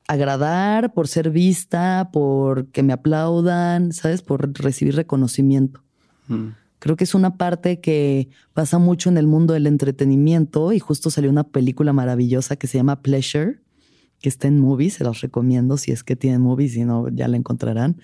[0.08, 4.22] agradar, por ser vista, por que me aplaudan, ¿sabes?
[4.22, 5.82] Por recibir reconocimiento.
[6.28, 6.48] Mm.
[6.78, 11.10] Creo que es una parte que pasa mucho en el mundo del entretenimiento y justo
[11.10, 13.60] salió una película maravillosa que se llama Pleasure,
[14.20, 17.28] que está en movies, se los recomiendo si es que tienen movies, si no ya
[17.28, 18.00] la encontrarán.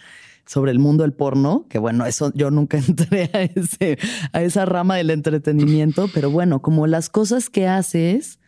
[0.49, 3.99] Sobre el mundo del porno, que bueno, eso yo nunca entré a, ese,
[4.33, 8.41] a esa rama del entretenimiento, pero bueno, como las cosas que haces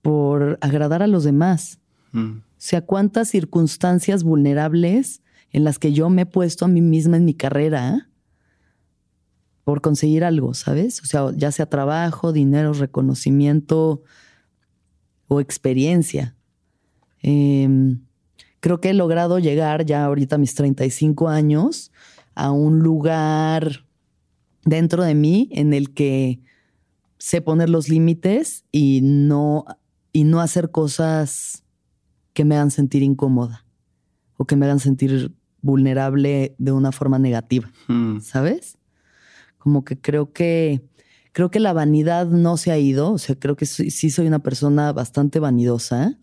[0.00, 1.80] por agradar a los demás.
[2.12, 2.38] Mm.
[2.38, 7.18] O sea, cuántas circunstancias vulnerables en las que yo me he puesto a mí misma
[7.18, 8.08] en mi carrera
[9.64, 11.02] por conseguir algo, ¿sabes?
[11.02, 14.02] O sea, ya sea trabajo, dinero, reconocimiento
[15.28, 16.36] o experiencia.
[17.22, 18.00] Em,
[18.64, 21.92] creo que he logrado llegar ya ahorita a mis 35 años
[22.34, 23.84] a un lugar
[24.64, 26.40] dentro de mí en el que
[27.18, 29.66] sé poner los límites y no
[30.12, 31.62] y no hacer cosas
[32.32, 33.66] que me hagan sentir incómoda
[34.38, 38.20] o que me hagan sentir vulnerable de una forma negativa, hmm.
[38.20, 38.78] ¿sabes?
[39.58, 40.88] Como que creo que
[41.32, 44.38] creo que la vanidad no se ha ido, o sea, creo que sí, soy una
[44.38, 46.18] persona bastante vanidosa.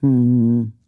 [0.00, 0.79] Mm,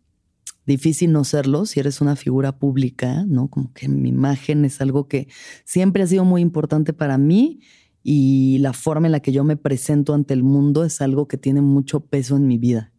[0.66, 3.48] difícil no serlo si eres una figura pública, ¿no?
[3.48, 5.28] Como que mi imagen es algo que
[5.64, 7.60] siempre ha sido muy importante para mí
[8.02, 11.36] y la forma en la que yo me presento ante el mundo es algo que
[11.36, 12.92] tiene mucho peso en mi vida.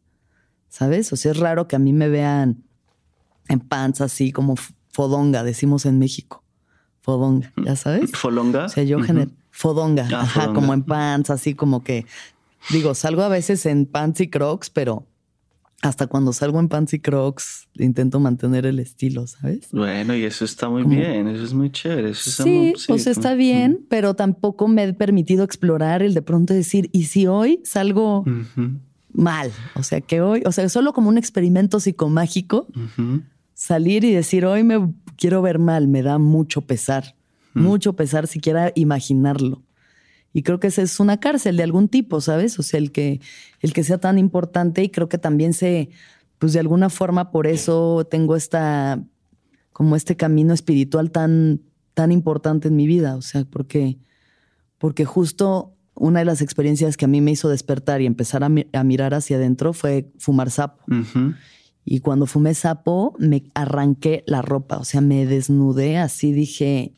[0.70, 1.14] ¿Sabes?
[1.14, 2.64] O sea, es raro que a mí me vean
[3.48, 4.56] en panza así como
[4.90, 6.44] fodonga, decimos en México.
[7.02, 8.12] Fodonga, ¿ya sabes?
[8.12, 8.66] ¿Folonga?
[8.66, 8.98] O sea, yo
[9.52, 12.06] Fodonga, ah, ajá, como en pants, así como que.
[12.72, 15.06] Digo, salgo a veces en pants y crocs, pero
[15.84, 19.68] hasta cuando salgo en pants y crocs intento mantener el estilo, ¿sabes?
[19.72, 22.12] Bueno, y eso está muy bien, eso es muy chévere.
[22.12, 26.90] Eso sí, pues está bien, pero tampoco me he permitido explorar el de pronto decir,
[26.94, 28.24] ¿y si hoy salgo
[29.12, 29.52] mal?
[29.76, 32.66] O sea, que hoy, o sea, solo como un experimento psicomágico,
[33.54, 37.16] salir y decir, hoy me quiero ver mal, me da mucho pesar,
[37.54, 39.62] mucho pesar siquiera imaginarlo.
[40.34, 42.58] Y creo que esa es una cárcel de algún tipo, ¿sabes?
[42.58, 43.22] O sea, el que,
[43.62, 45.90] el que sea tan importante y creo que también se,
[46.40, 49.04] pues de alguna forma por eso tengo esta,
[49.72, 51.62] como este camino espiritual tan,
[51.94, 53.16] tan importante en mi vida.
[53.16, 54.00] O sea, porque,
[54.80, 58.50] porque justo una de las experiencias que a mí me hizo despertar y empezar a,
[58.50, 60.84] mirar hacia adentro fue fumar sapo.
[61.86, 66.94] Y cuando fumé sapo, me arranqué la ropa, o sea, me desnudé, así dije,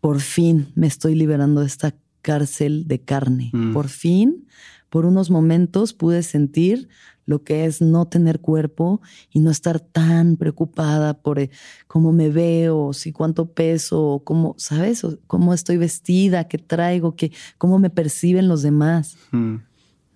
[0.00, 1.94] por fin me estoy liberando de esta
[2.26, 3.50] cárcel de carne.
[3.52, 3.72] Mm.
[3.72, 4.48] Por fin,
[4.90, 6.88] por unos momentos pude sentir
[7.24, 9.00] lo que es no tener cuerpo
[9.30, 11.50] y no estar tan preocupada por eh,
[11.86, 15.06] cómo me veo, si cuánto peso, cómo, ¿sabes?
[15.28, 19.16] cómo estoy vestida, qué traigo, qué, cómo me perciben los demás.
[19.30, 19.56] Mm.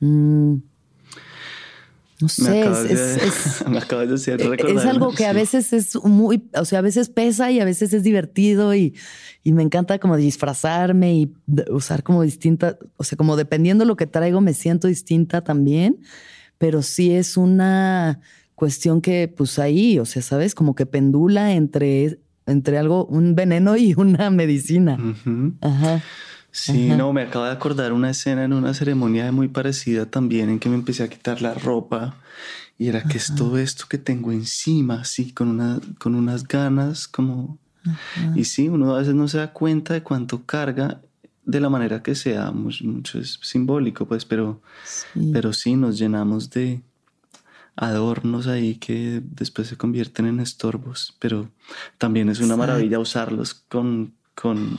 [0.00, 0.62] Mm.
[2.20, 2.60] No sé,
[2.90, 6.82] es, me acabas de decir, es algo que a veces es muy, o sea, a
[6.82, 8.94] veces pesa y a veces es divertido y,
[9.42, 11.32] y me encanta como disfrazarme y
[11.70, 16.00] usar como distinta, o sea, como dependiendo lo que traigo me siento distinta también,
[16.58, 18.20] pero sí es una
[18.54, 23.78] cuestión que pues ahí, o sea, sabes, como que pendula entre, entre algo, un veneno
[23.78, 24.98] y una medicina.
[25.62, 26.02] Ajá.
[26.52, 30.58] Sí, no, me acabo de acordar una escena en una ceremonia muy parecida también en
[30.58, 32.16] que me empecé a quitar la ropa
[32.76, 37.06] y era que es todo esto que tengo encima, así, con, una, con unas ganas
[37.06, 37.58] como...
[38.34, 41.00] Y sí, uno a veces no se da cuenta de cuánto carga
[41.44, 45.30] de la manera que sea, mucho, es simbólico, pues, pero sí.
[45.32, 46.82] pero sí nos llenamos de
[47.76, 51.50] adornos ahí que después se convierten en estorbos, pero
[51.98, 54.78] también es una maravilla usarlos con, con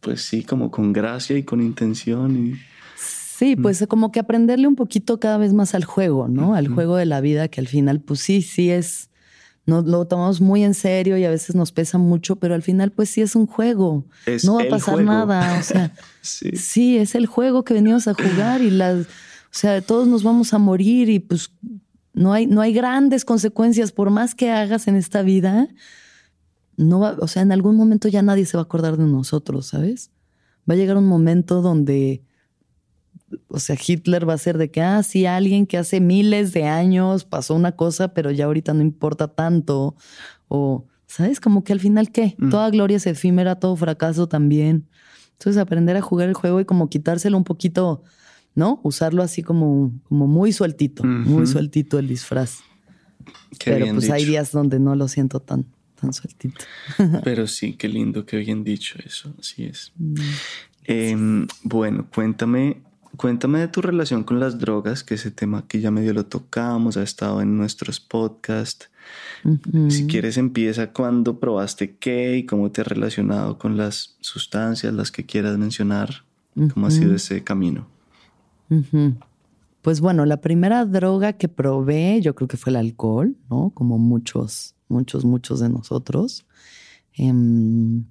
[0.00, 2.36] pues sí, como con gracia y con intención.
[2.36, 2.54] Y,
[2.96, 3.62] sí, mm.
[3.62, 6.54] pues como que aprenderle un poquito cada vez más al juego, ¿no?
[6.54, 9.10] Al juego de la vida, que al final, pues sí, sí es,
[9.66, 12.92] no, lo tomamos muy en serio y a veces nos pesa mucho, pero al final,
[12.92, 14.04] pues sí es un juego.
[14.44, 15.58] no va a pasar nada.
[15.58, 16.50] O sea, sí.
[16.56, 16.98] sí.
[16.98, 19.06] es el juego que venimos a jugar y las, o
[19.50, 21.52] sea, todos nos vamos a morir y pues
[22.12, 25.68] no hay, no hay grandes consecuencias por más que hagas en esta vida
[26.78, 29.66] no va, o sea, en algún momento ya nadie se va a acordar de nosotros,
[29.66, 30.12] ¿sabes?
[30.68, 32.22] Va a llegar un momento donde,
[33.48, 36.64] o sea, Hitler va a ser de que, ah, sí, alguien que hace miles de
[36.64, 39.96] años pasó una cosa, pero ya ahorita no importa tanto.
[40.46, 41.40] O, ¿sabes?
[41.40, 42.36] Como que al final, ¿qué?
[42.38, 42.50] Mm.
[42.50, 44.88] Toda gloria es efímera, todo fracaso también.
[45.32, 48.04] Entonces, aprender a jugar el juego y como quitárselo un poquito,
[48.54, 48.78] ¿no?
[48.84, 52.60] Usarlo así como, como muy sueltito, muy sueltito el disfraz.
[53.64, 55.66] pero pues hay días donde no lo siento tan
[56.00, 56.64] tan sueltito.
[57.24, 59.92] Pero sí, qué lindo que bien dicho eso, así es.
[59.96, 60.14] Mm,
[60.84, 62.82] em, bueno, cuéntame,
[63.16, 66.96] cuéntame de tu relación con las drogas, que ese tema que ya medio lo tocamos,
[66.96, 68.90] ha estado en nuestros podcasts.
[69.88, 75.10] Si quieres, empieza cuando probaste qué y cómo te has relacionado con las sustancias, las
[75.10, 76.24] que quieras mencionar,
[76.74, 77.86] cómo ha sido ese camino.
[79.82, 83.70] Pues bueno, la primera droga que probé, yo creo que fue el alcohol, ¿no?
[83.74, 86.46] Como muchos, muchos, muchos de nosotros.
[87.12, 88.04] Em,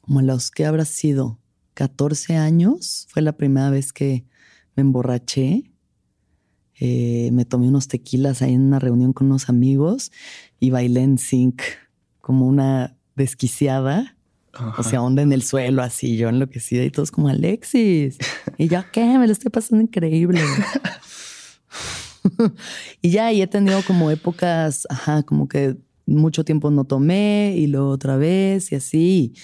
[0.00, 1.38] como los que habrá sido
[1.74, 4.24] 14 años, fue la primera vez que
[4.76, 5.70] me emborraché.
[6.78, 10.10] Eh, me tomé unos tequilas ahí en una reunión con unos amigos
[10.58, 11.62] y bailé en zinc
[12.20, 14.16] como una desquiciada.
[14.76, 18.18] O sea, onda en el suelo, así, yo enloquecida y todos como Alexis.
[18.58, 19.16] Y yo, ¿qué?
[19.16, 20.40] Me lo estoy pasando increíble.
[23.02, 27.66] y ya, y he tenido como épocas, ajá, como que mucho tiempo no tomé y
[27.66, 29.34] luego otra vez y así.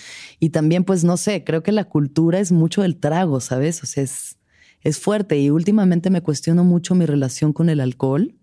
[0.41, 3.83] Y también, pues, no sé, creo que la cultura es mucho del trago, ¿sabes?
[3.83, 4.39] O sea, es,
[4.81, 8.35] es fuerte y últimamente me cuestiono mucho mi relación con el alcohol.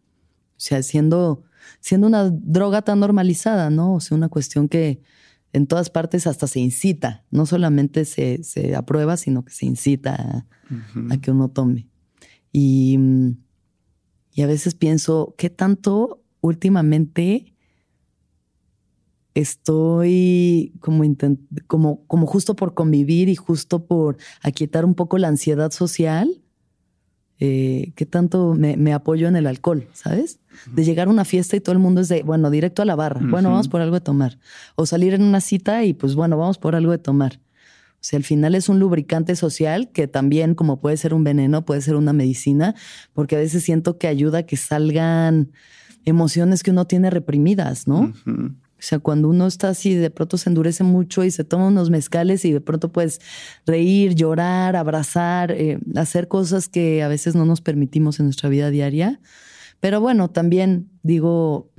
[0.58, 1.44] O sea, siendo,
[1.80, 3.96] siendo una droga tan normalizada, ¿no?
[3.96, 5.02] O sea, una cuestión que
[5.52, 10.46] en todas partes hasta se incita, no solamente se, aprueba, sino que se incita
[11.10, 11.88] a, que uno tome.
[12.52, 12.98] Y,
[14.34, 17.54] y, a veces pienso, ¿qué tanto últimamente
[19.34, 21.04] estoy como,
[21.68, 26.44] como, como justo por convivir y justo por aquietar un poco la ansiedad social?
[27.46, 30.40] Eh, qué tanto me, apoyo en el alcohol, ¿sabes?
[30.72, 32.96] De llegar a una fiesta y todo el mundo es de, bueno, directo a la
[32.96, 34.40] barra, bueno, vamos por algo de tomar.
[34.76, 37.42] O salir en una cita y pues bueno, vamos por algo de tomar.
[38.04, 41.64] O sea, al final es un lubricante social que también, como puede ser un veneno,
[41.64, 42.76] puede ser una medicina,
[43.14, 45.54] porque a veces siento que ayuda a que salgan
[46.04, 48.12] emociones que uno tiene reprimidas, ¿no?
[48.26, 51.90] O sea, cuando uno está así, de pronto se endurece mucho y se toma unos
[51.90, 53.22] mezcales y de pronto puedes
[53.66, 58.70] reír, llorar, abrazar, eh, hacer cosas que a veces no nos permitimos en nuestra vida
[58.70, 59.22] diaria.
[59.80, 61.72] Pero bueno, también digo,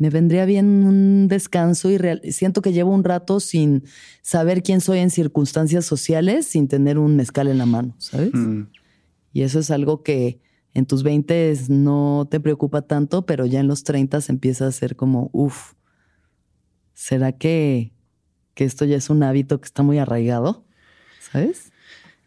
[0.00, 1.98] me vendría bien un descanso y
[2.32, 3.84] siento que llevo un rato sin
[4.22, 8.32] saber quién soy en circunstancias sociales, sin tener un mezcal en la mano, ¿sabes?
[8.32, 8.62] Mm.
[9.34, 10.40] Y eso es algo que
[10.72, 14.96] en tus 20 no te preocupa tanto, pero ya en los 30 empieza a ser
[14.96, 15.74] como, uff,
[16.94, 17.92] ¿será que,
[18.54, 20.64] que, esto ya es un hábito que está muy arraigado?
[21.30, 21.69] ¿Sabes?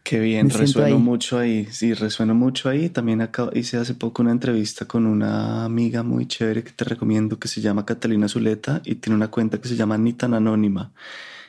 [0.04, 2.90] Qué bien, resueno mucho ahí, sí, resueno mucho ahí.
[2.90, 7.48] También hice hace poco una entrevista con una amiga muy chévere que te recomiendo que
[7.48, 10.92] se llama Catalina Zuleta y tiene una cuenta que se llama Ni tan anónima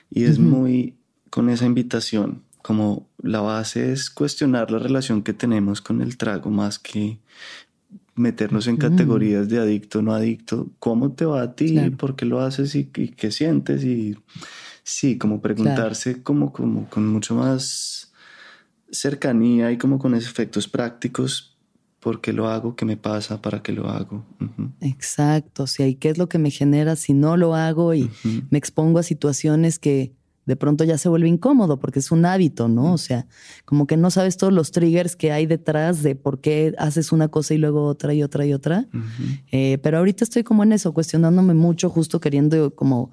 [0.10, 0.96] y es muy
[1.30, 6.50] con esa invitación como la base es cuestionar la relación que tenemos con el trago
[6.50, 7.20] más que
[8.16, 10.70] meternos en categorías de adicto, no adicto.
[10.80, 11.78] ¿Cómo te va a ti?
[11.92, 13.84] ¿Por qué lo haces y, qué sientes?
[13.84, 14.18] Y
[14.84, 18.14] sí, como preguntarse como, como con mucho más
[18.96, 21.58] cercanía y como con efectos prácticos.
[22.00, 22.76] ¿Por qué lo hago?
[22.76, 23.42] ¿Qué me pasa?
[23.42, 24.24] ¿Para qué lo hago?
[24.80, 25.64] Exacto.
[25.64, 28.12] O sea, ¿y qué es lo que me genera si no lo hago y
[28.52, 30.14] me expongo a situaciones que
[30.46, 32.94] de pronto ya se vuelve incómodo porque es un hábito, ¿no?
[32.94, 33.26] O sea,
[33.66, 37.28] como que no sabes todos los triggers que hay detrás de por qué haces una
[37.30, 38.88] cosa y luego otra y otra y otra.
[39.52, 43.12] Eh, pero ahorita estoy como en eso, cuestionándome mucho, justo queriendo como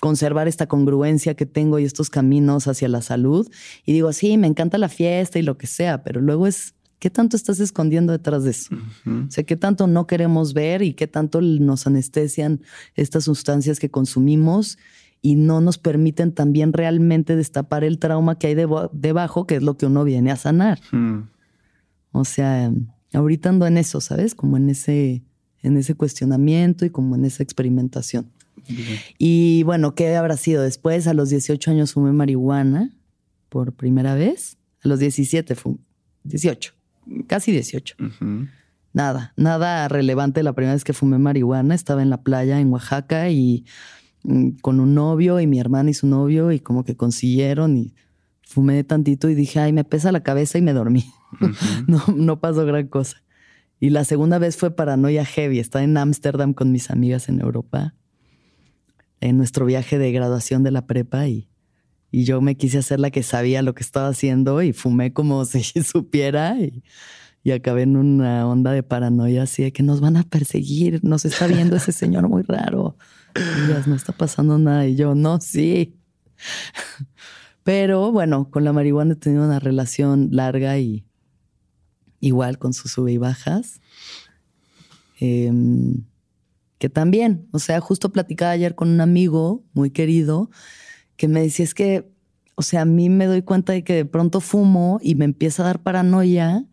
[0.00, 3.50] conservar esta congruencia que tengo y estos caminos hacia la salud.
[3.84, 7.10] Y digo, sí, me encanta la fiesta y lo que sea, pero luego es, ¿qué
[7.10, 8.74] tanto estás escondiendo detrás de eso?
[9.06, 12.60] O sea, ¿qué tanto no queremos ver y qué tanto nos anestesian
[12.94, 14.78] estas sustancias que consumimos?
[15.20, 19.76] y no nos permiten también realmente destapar el trauma que hay debajo, que es lo
[19.76, 20.80] que uno viene a sanar.
[22.12, 22.72] O sea,
[23.12, 24.34] ahorita ando en eso, ¿sabes?
[24.34, 25.24] Como en ese,
[25.62, 28.30] en ese cuestionamiento y como en esa experimentación.
[29.18, 30.62] Y bueno, ¿qué habrá sido?
[30.62, 32.90] Después, a los 18 años fumé marihuana
[33.48, 34.58] por primera vez.
[34.82, 35.78] A los 17 fumé,
[36.24, 36.72] 18,
[37.26, 37.96] casi 18.
[38.92, 41.74] Nada, nada relevante la primera vez que fumé marihuana.
[41.74, 43.64] Estaba en la playa en Oaxaca y
[44.24, 47.94] Mm, con un novio y mi hermana y su novio y como que consiguieron y
[48.42, 51.06] fumé tantito y dije, ay, me pesa la cabeza y me dormí.
[51.86, 53.22] no, no pasó gran cosa.
[53.80, 55.60] Y la segunda vez fue paranoia heavy.
[55.60, 57.94] Estaba en Ámsterdam con mis amigas en Europa,
[59.20, 61.48] en nuestro viaje de graduación de la prepa y,
[62.10, 65.44] y yo me quise hacer la que sabía lo que estaba haciendo y fumé como
[65.44, 66.82] si supiera y,
[67.42, 71.24] y acabé en una onda de paranoia así de que nos van a perseguir, nos
[71.24, 72.96] está viendo ese señor muy raro
[73.86, 74.86] no está pasando nada.
[74.86, 75.96] Y yo, no, sí.
[77.62, 81.04] Pero bueno, con la marihuana he tenido una relación larga y
[82.20, 83.80] igual con sus sube y bajas.
[85.20, 86.04] Em,
[86.78, 90.50] que también, o sea, justo platicaba ayer con un amigo muy querido
[91.16, 92.08] que me decía, es que,
[92.54, 95.62] o sea, a mí me doy cuenta de que de pronto fumo y me empieza
[95.62, 96.64] a dar paranoia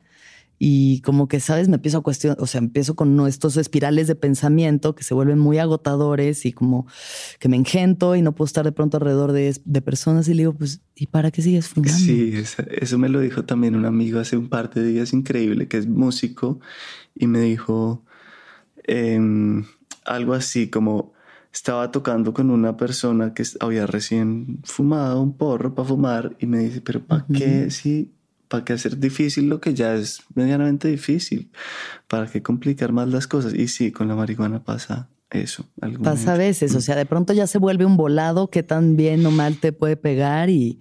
[0.57, 1.67] y como que, ¿sabes?
[1.67, 5.37] Me empiezo a cuestionar, o sea, empiezo con estos espirales de pensamiento que se vuelven
[5.37, 6.87] muy agotadores y como
[7.39, 10.53] que me engento y no puedo estar de pronto alrededor de, personas y le digo,
[10.53, 11.97] pues, ¿y para qué sigues fumando?
[11.97, 12.33] Sí,
[12.69, 15.87] eso me lo dijo también un amigo hace un par de días, increíble, que es
[15.87, 16.59] músico
[17.13, 18.03] y me dijo
[18.85, 19.65] em,
[20.05, 21.13] algo así como
[21.53, 26.59] estaba tocando con una persona que había recién fumado un porro para fumar y me
[26.59, 28.11] dice, pero ¿para qué si
[28.47, 31.49] ¿Para qué hacer difícil lo que ya es medianamente difícil?
[32.07, 33.55] ¿Para qué complicar más las cosas?
[33.55, 35.65] Y sí, con la marihuana pasa eso.
[36.03, 39.25] Pasa a veces, o sea, de pronto ya se vuelve un volado que tan bien
[39.25, 40.79] o mal te puede pegar y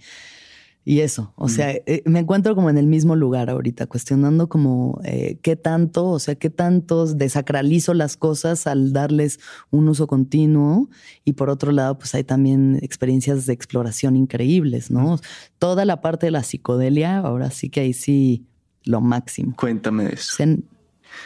[0.87, 5.01] y eso, o sea, eh, me encuentro como en el mismo lugar ahorita, cuestionando como
[5.03, 10.91] eh, qué tanto, o sea, qué tantos desacralizo las cosas al darles un uso continuo.
[11.25, 15.19] Y por otro lado, pues hay también experiencias de exploración increíbles, ¿no?
[15.59, 18.45] Toda la parte de la psicodelia, ahora sí que ahí sí
[18.85, 19.55] lo máximo.
[19.57, 20.45] Cuéntame eso.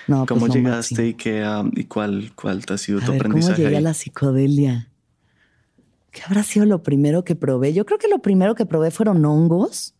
[0.06, 1.44] no, ¿Cómo pues llegaste y, qué,
[1.74, 3.54] y cuál, cuál te ha sido tu aprendizaje?
[3.54, 4.88] ¿Cómo llegué a la psicodelia?
[6.10, 7.72] ¿Qué habrá sido lo primero que probé?
[7.72, 9.94] Yo creo que lo primero que probé fueron hongos.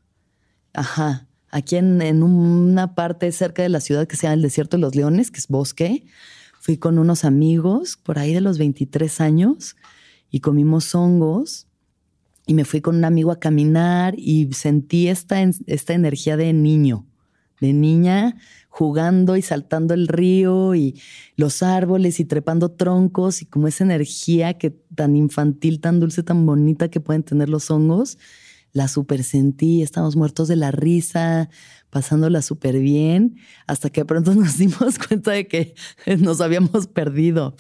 [0.73, 1.27] Ajá.
[1.51, 4.95] Aquí en, una parte cerca de la ciudad que se llama el Desierto de los
[4.95, 6.05] Leones, que es bosque.
[6.61, 9.77] Fui con unos amigos por ahí de los 23 años
[10.31, 11.67] y comimos hongos.
[12.47, 17.07] Y me fui con un amigo a caminar y sentí esta, esta energía de niño,
[17.61, 18.37] de niña
[18.69, 21.01] jugando y saltando el río y
[21.37, 26.47] los árboles y trepando troncos y como esa energía que tan infantil, tan dulce, tan
[26.47, 28.19] bonita que pueden tener los hongos,
[28.73, 31.49] la super sentí, estamos muertos de la risa,
[31.91, 33.37] pasándola súper bien,
[33.67, 35.75] hasta que pronto nos dimos cuenta de que
[36.19, 37.57] nos habíamos perdido.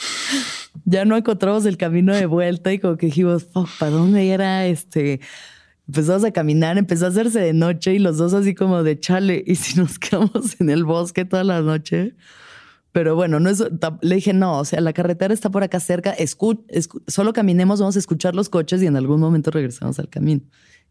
[0.84, 5.20] Ya no encontramos el camino de vuelta y como que dijimos, ¿para dónde era este?
[5.88, 9.42] Empezamos a caminar, empezó a hacerse de noche y los dos así como de chale,
[9.46, 12.14] y si nos quedamos en el bosque toda la noche.
[12.92, 13.62] Pero bueno, no es,
[14.00, 16.14] le dije, no, o sea, la carretera está por acá cerca,
[17.06, 20.42] solo caminemos, vamos a escuchar los coches y en algún momento regresamos al camino.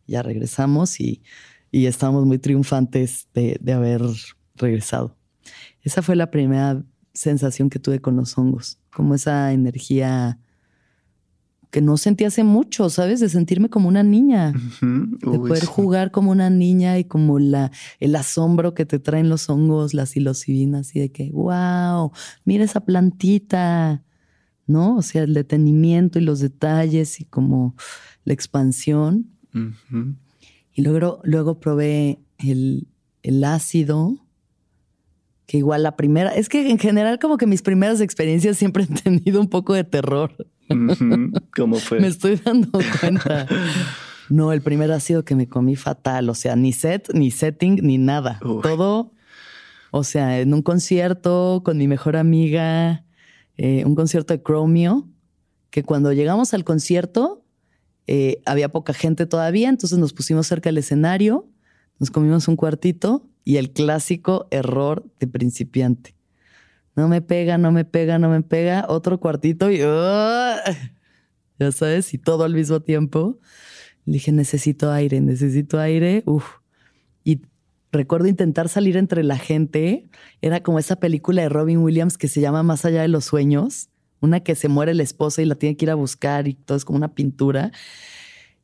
[0.06, 1.24] Ya regresamos y,
[1.72, 4.02] y estábamos muy triunfantes de, de haber
[4.56, 5.18] regresado.
[5.82, 6.84] Esa fue la primera
[7.14, 10.40] sensación que tuve con los hongos, como esa energía
[11.70, 13.20] que no sentí hace mucho, ¿sabes?
[13.20, 18.16] De sentirme como una niña, de poder jugar como una niña y como la, el
[18.16, 22.12] asombro que te traen los hongos, las psilocibinas y de que, wow,
[22.46, 24.04] mira esa plantita,
[24.66, 24.96] ¿no?
[24.96, 27.76] O sea, el detenimiento y los detalles y como
[28.24, 29.32] la expansión.
[30.74, 32.88] Y luego, luego probé el,
[33.24, 34.16] el ácido,
[35.48, 38.94] que igual la primera, es que en general como que mis primeras experiencias siempre han
[39.04, 40.36] tenido un poco de terror.
[41.56, 42.00] ¿Cómo fue?
[42.00, 43.48] Me estoy dando cuenta.
[44.30, 47.80] No, el primer ha sido que me comí fatal, o sea, ni set, ni setting,
[47.82, 48.40] ni nada.
[48.42, 49.14] Todo,
[49.92, 53.06] o sea, en un concierto con mi mejor amiga,
[53.56, 55.08] eh, un concierto de Chromio,
[55.70, 57.46] que cuando llegamos al concierto
[58.06, 61.48] eh, había poca gente todavía, entonces nos pusimos cerca del escenario,
[62.00, 66.17] nos comimos un cuartito y el clásico error de principiante
[66.98, 72.18] no me pega, no me pega, no me pega, otro cuartito y ya sabes, y
[72.18, 73.40] todo al mismo tiempo.
[74.06, 76.24] Le dije, necesito aire, necesito aire.
[76.26, 76.46] Uf.
[77.24, 77.42] Y
[77.92, 80.10] recuerdo intentar salir entre la gente.
[80.42, 83.90] Era como esa película de Robin Williams que se llama Más allá de los sueños.
[84.20, 86.78] Una que se muere la esposa y la tiene que ir a buscar y todo
[86.78, 87.72] es como una pintura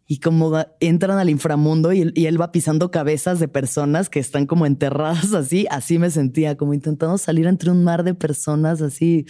[0.08, 4.66] y como entran al inframundo y, él va pisando cabezas de personas que están como
[4.66, 9.26] enterradas así, así me sentía, como intentando salir entre un mar de personas así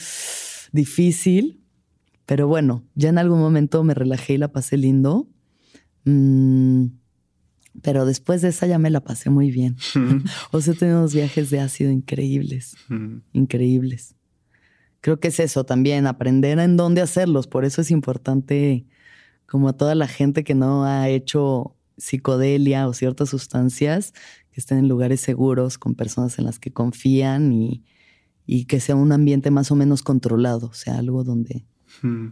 [0.71, 1.59] difícil.
[2.25, 5.27] Pero bueno, ya en algún momento me relajé y la pasé lindo.
[6.05, 6.85] Mm,
[7.81, 9.75] pero después de esa ya me la pasé muy bien.
[10.51, 12.75] o sea, tenemos viajes de ácido increíbles,
[13.33, 14.15] increíbles.
[15.01, 17.47] Creo que es eso también, aprender en dónde hacerlos.
[17.47, 18.85] Por eso es importante
[19.53, 24.11] como a toda la gente que no ha hecho psicodelia o ciertas sustancias,
[24.51, 27.83] que estén en lugares seguros, con personas en las que confían y,
[28.47, 31.67] y que sea un ambiente más o menos controlado, o sea, algo donde,
[32.01, 32.29] hmm.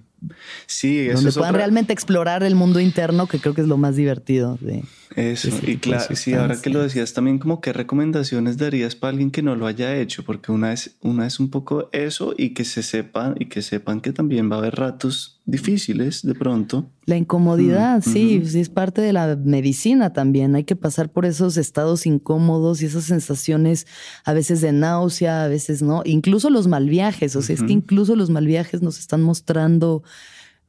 [0.67, 3.95] Sí, eso Donde puedan realmente explorar el mundo interno, que creo que es lo más
[3.95, 4.84] divertido de.
[5.15, 9.30] Eso, y claro, sí, ahora que lo decías también, como qué recomendaciones darías para alguien
[9.30, 12.63] que no lo haya hecho, porque una es, una es un poco eso y que
[12.63, 16.89] se sepan y que sepan que también va a haber ratos difíciles de pronto.
[17.05, 20.55] La incomodidad, mm, sí, sí, es parte de la medicina también.
[20.55, 23.88] Hay que pasar por esos estados incómodos y esas sensaciones
[24.24, 26.03] a veces de náusea, a veces no.
[26.05, 30.03] Incluso los mal viajes, o sea, es que incluso los mal viajes nos están mostrando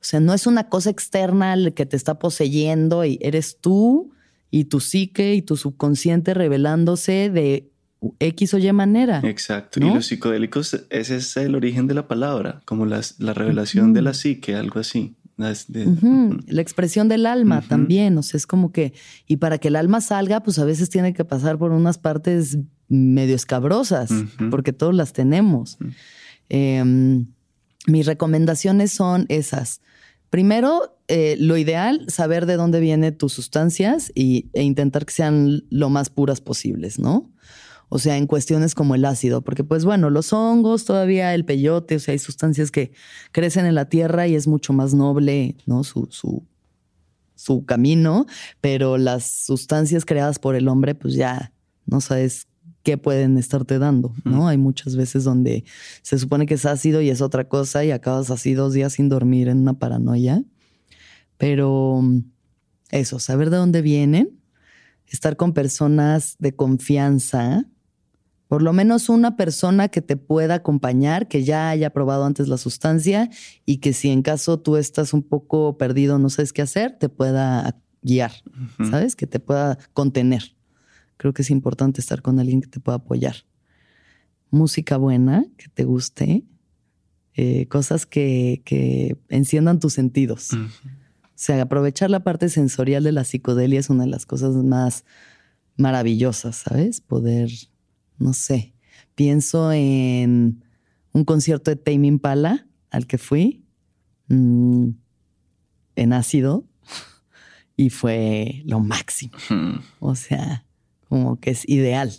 [0.03, 4.11] o sea, no es una cosa externa que te está poseyendo y eres tú
[4.50, 7.70] y tu psique y tu subconsciente revelándose de
[8.18, 9.20] X o Y manera.
[9.22, 9.78] Exacto.
[9.78, 14.12] Y los psicodélicos, ese es el origen de la palabra, como la revelación de la
[14.12, 15.14] psique, algo así.
[15.36, 18.92] La expresión del alma también, o sea, es como que,
[19.26, 22.59] y para que el alma salga, pues a veces tiene que pasar por unas partes
[22.88, 24.11] medio escabrosas,
[24.50, 25.78] porque todos las tenemos.
[26.48, 27.26] Em,
[27.86, 29.80] mis recomendaciones son esas.
[30.33, 35.64] Primero, eh, lo ideal, saber de dónde vienen tus sustancias y, e intentar que sean
[35.68, 37.30] lo más puras posibles, ¿no?
[37.91, 41.97] O sea, en cuestiones como el ácido, porque pues bueno, los hongos, todavía el peyote,
[41.97, 42.93] o sea, hay sustancias que
[43.30, 45.85] crecen en la tierra y es mucho más noble, ¿no?
[45.85, 46.47] Su, su,
[47.35, 48.24] su camino,
[48.62, 51.53] pero las sustancias creadas por el hombre, pues ya
[51.85, 52.49] no sabes
[52.83, 54.49] qué pueden estarte dando, ¿no?
[54.49, 55.64] Hay muchas veces donde
[56.03, 59.09] se supone que es ácido y es otra cosa y acabas así dos días sin
[59.09, 60.43] dormir en una paranoia.
[61.39, 62.03] Pero
[62.91, 64.39] eso, saber de dónde vienen,
[65.07, 67.66] estar con personas de confianza,
[68.49, 72.59] por lo menos una persona que te pueda acompañar, que ya haya probado antes la
[72.59, 73.30] sustancia
[73.64, 77.09] y que si en caso tú estás un poco perdido, no sabes qué hacer, te
[77.09, 78.33] pueda guiar,
[78.91, 79.16] ¿sabes?
[79.16, 80.55] Que te pueda contener.
[81.23, 83.37] Creo que es importante estar con alguien que te pueda apoyar.
[84.51, 86.43] Música buena, que te guste,
[87.35, 90.49] eh, cosas que, enciendan tus sentidos.
[90.53, 95.05] O sea, aprovechar la parte sensorial de la psicodelia es una de las cosas más
[95.77, 97.01] maravillosas, ¿sabes?
[97.01, 97.53] Poder
[98.18, 98.75] no sé,
[99.14, 100.64] pienso en
[101.12, 103.64] un concierto de Tame Impala al que fui
[104.27, 104.89] mm,
[105.95, 106.66] en ácido
[107.77, 109.35] y fue lo máximo.
[110.01, 110.66] O sea,
[111.13, 112.11] como que es ideal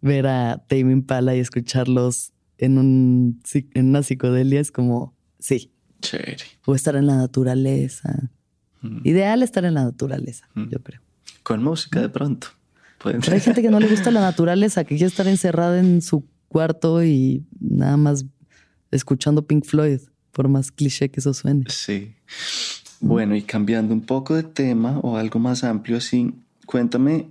[0.00, 5.70] ver a Tame Impala y escucharlos en, un, en una psicodelia es como, sí.
[6.64, 8.30] O estar en la naturaleza.
[9.02, 11.02] Ideal estar en la naturaleza, yo creo.
[11.42, 12.48] Con música de pronto
[13.04, 17.04] hay gente que no le gusta la naturaleza, que quiere estar encerrada en su cuarto
[17.04, 18.24] y nada más
[18.90, 20.00] escuchando Pink Floyd,
[20.32, 21.64] por más cliché que eso suene.
[21.68, 22.14] Sí.
[23.00, 27.28] Bueno, y cambiando un poco de tema o algo más amplio así, cuéntame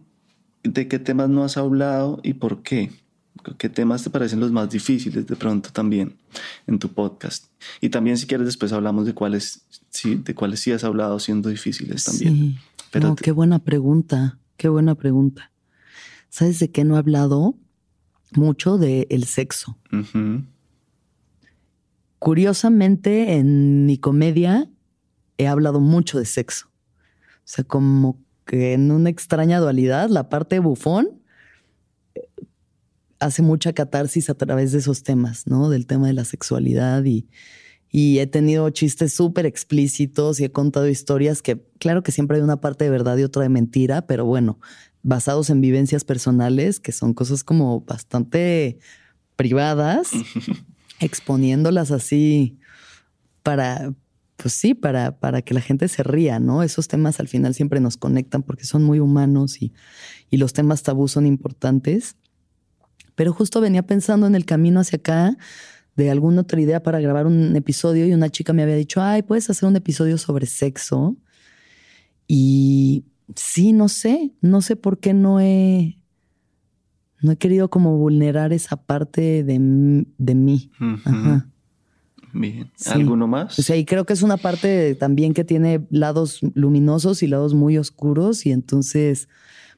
[0.63, 2.91] de qué temas no has hablado y por qué.
[3.57, 6.15] ¿Qué temas te parecen los más difíciles de pronto también
[6.65, 7.47] en tu podcast?
[7.81, 11.49] Y también si quieres después hablamos de cuáles sí, de cuáles sí has hablado siendo
[11.49, 12.35] difíciles también.
[12.35, 12.57] Sí.
[12.91, 15.51] Pero qué buena pregunta, qué buena pregunta.
[16.29, 17.57] ¿Sabes de qué no he hablado?
[18.31, 19.77] Mucho del el sexo.
[22.19, 24.69] Curiosamente, en mi comedia
[25.37, 26.67] he hablado mucho de sexo.
[26.67, 31.21] O sea, como que en una extraña dualidad, la parte bufón
[32.15, 32.21] eh,
[33.19, 35.69] hace mucha catarsis a través de esos temas, ¿no?
[35.69, 37.27] Del tema de la sexualidad y,
[37.89, 42.43] y he tenido chistes súper explícitos y he contado historias que, claro que siempre hay
[42.43, 44.59] una parte de verdad y otra de mentira, pero bueno,
[45.03, 48.79] basados en vivencias personales, que son cosas como bastante
[49.35, 50.11] privadas,
[50.99, 52.57] exponiéndolas así
[53.43, 53.93] para,
[54.37, 56.63] pues sí, para, para que la gente se ría, ¿no?
[56.63, 59.73] Esos temas al final siempre nos conectan porque son muy humanos y,
[60.29, 62.15] y los temas tabú son importantes.
[63.15, 65.37] Pero justo venía pensando en el camino hacia acá
[65.95, 69.21] de alguna otra idea para grabar un episodio y una chica me había dicho, ay,
[69.21, 71.15] puedes hacer un episodio sobre sexo.
[72.27, 73.05] Y
[73.35, 75.99] sí, no sé, no sé por qué no he,
[77.21, 80.71] no he querido como vulnerar esa parte de, mí.
[82.33, 82.71] Bien.
[82.87, 83.57] ¿Alguno más?
[83.59, 87.53] O sea, y creo que es una parte también que tiene lados luminosos y lados
[87.53, 89.29] muy oscuros y entonces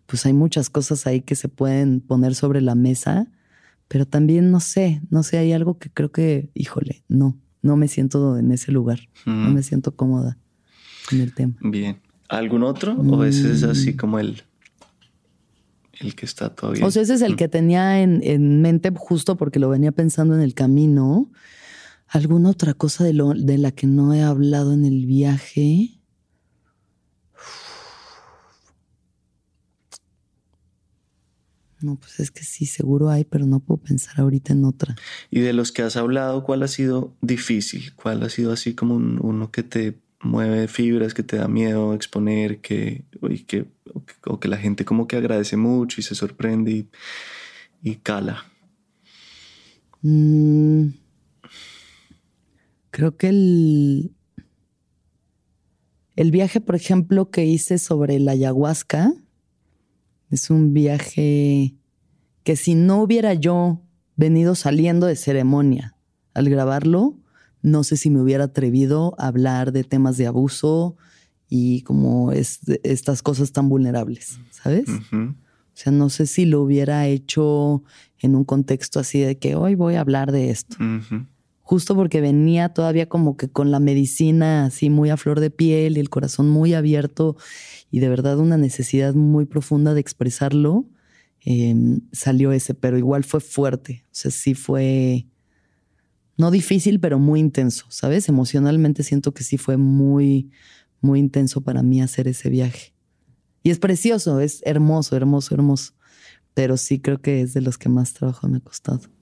[0.05, 3.27] pues hay muchas cosas ahí que se pueden poner sobre la mesa,
[3.87, 7.87] pero también no sé, no sé, hay algo que creo que, híjole, no, no me
[7.87, 10.37] siento en ese lugar, no me siento cómoda
[11.11, 11.55] en el tema.
[11.61, 11.99] Bien.
[12.29, 12.95] ¿Algún otro?
[12.95, 13.97] ¿O ese es así mm.
[13.97, 14.41] como el,
[15.99, 16.85] el que está todavía?
[16.85, 17.37] O sea, ese es el mm.
[17.37, 21.29] que tenía en, mente justo porque lo venía pensando en el camino.
[22.07, 25.95] ¿Alguna otra cosa de, lo, de la que no he hablado en el viaje?
[31.81, 34.95] No, pues es que sí, seguro hay, pero no puedo pensar ahorita en otra.
[35.29, 37.93] Y de los que has hablado, ¿cuál ha sido difícil?
[37.95, 42.59] ¿Cuál ha sido así como uno que te mueve fibras, que te da miedo exponer,
[42.59, 43.03] que,
[43.45, 43.67] que,
[44.25, 46.87] o que la gente como que agradece mucho y se sorprende
[47.83, 48.45] y, cala?
[50.01, 51.04] Mm.
[52.95, 54.15] Creo que el,
[56.15, 59.11] el viaje, por ejemplo, que hice sobre la ayahuasca
[60.31, 61.75] es un viaje
[62.45, 63.81] que si no hubiera yo
[64.15, 65.97] venido saliendo de ceremonia
[66.33, 67.19] al grabarlo,
[67.61, 70.95] no sé si me hubiera atrevido a hablar de temas de abuso
[71.49, 74.85] y como es, estas cosas tan vulnerables, ¿sabes?
[74.87, 77.83] O O sea, no sé si lo hubiera hecho
[78.19, 80.77] en un contexto así de que hoy voy a hablar de esto.
[81.67, 85.97] Justo porque venía todavía como que con la medicina así muy a flor de piel
[85.97, 87.37] y el corazón muy abierto
[87.89, 90.85] y de verdad una necesidad muy profunda de expresarlo,
[91.41, 94.03] em, salió ese, pero igual fue fuerte.
[94.05, 95.25] O sea, sí fue,
[96.37, 98.29] no difícil, pero muy intenso, ¿sabes?
[98.29, 100.51] Emocionalmente siento que sí fue muy,
[101.01, 102.93] muy intenso para mí hacer ese viaje.
[103.63, 105.93] Y es precioso, es hermoso, hermoso, hermoso.
[106.53, 109.14] Pero sí creo que es de los que más trabajo me ha costado.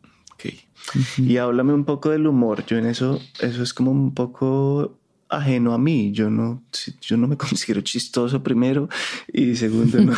[0.44, 1.20] Ok.
[1.20, 2.66] Y háblame un poco del humor.
[2.66, 4.98] Yo en eso, eso es como un poco
[5.30, 6.12] ajeno a mí.
[6.12, 6.64] Yo no,
[7.02, 8.90] yo no me considero chistoso primero
[9.32, 10.14] y segundo no.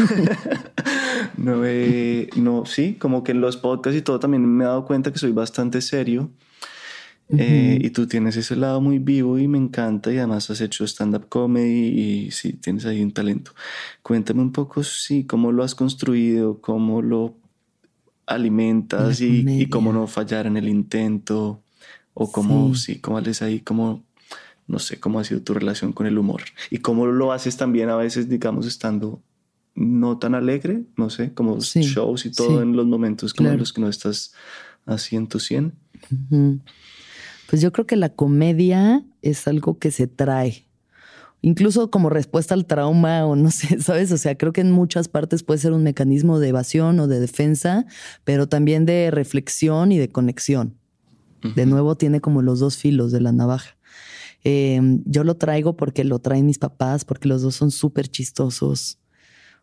[1.37, 1.61] no,
[2.35, 5.19] no, sí, como que en los podcasts y todo también me he dado cuenta que
[5.19, 6.29] soy bastante serio.
[7.29, 10.85] Eh, y tú tienes ese lado muy vivo y me encanta y además has hecho
[10.85, 13.51] stand-up comedy y sí, tienes ahí un talento.
[14.03, 17.35] Cuéntame un poco, sí, cómo lo has construido, cómo lo
[18.25, 21.61] alimentas y, cómo no fallar en el intento
[22.13, 24.03] o cómo, sí, cómo haces ahí, cómo,
[24.67, 26.43] no sé, cómo ha sido tu relación con el humor.
[26.69, 29.21] Y cómo lo haces también a veces, digamos, estando
[29.75, 33.73] no tan alegre, no sé, como shows y todo en los momentos como en los
[33.73, 34.33] que no estás
[35.11, 35.73] en tu 100.
[37.47, 40.65] Pues yo creo que la comedia es algo que se trae.
[41.45, 44.11] Incluso como respuesta al trauma o no sé, ¿sabes?
[44.11, 47.19] O sea, creo que en muchas partes puede ser un mecanismo de evasión o de
[47.19, 47.85] defensa,
[48.23, 50.75] pero también de reflexión y de conexión.
[51.55, 53.77] De nuevo tiene como los dos filos de la navaja.
[54.43, 58.97] Em, yo lo traigo porque lo traen mis papás, porque los dos son súper chistosos.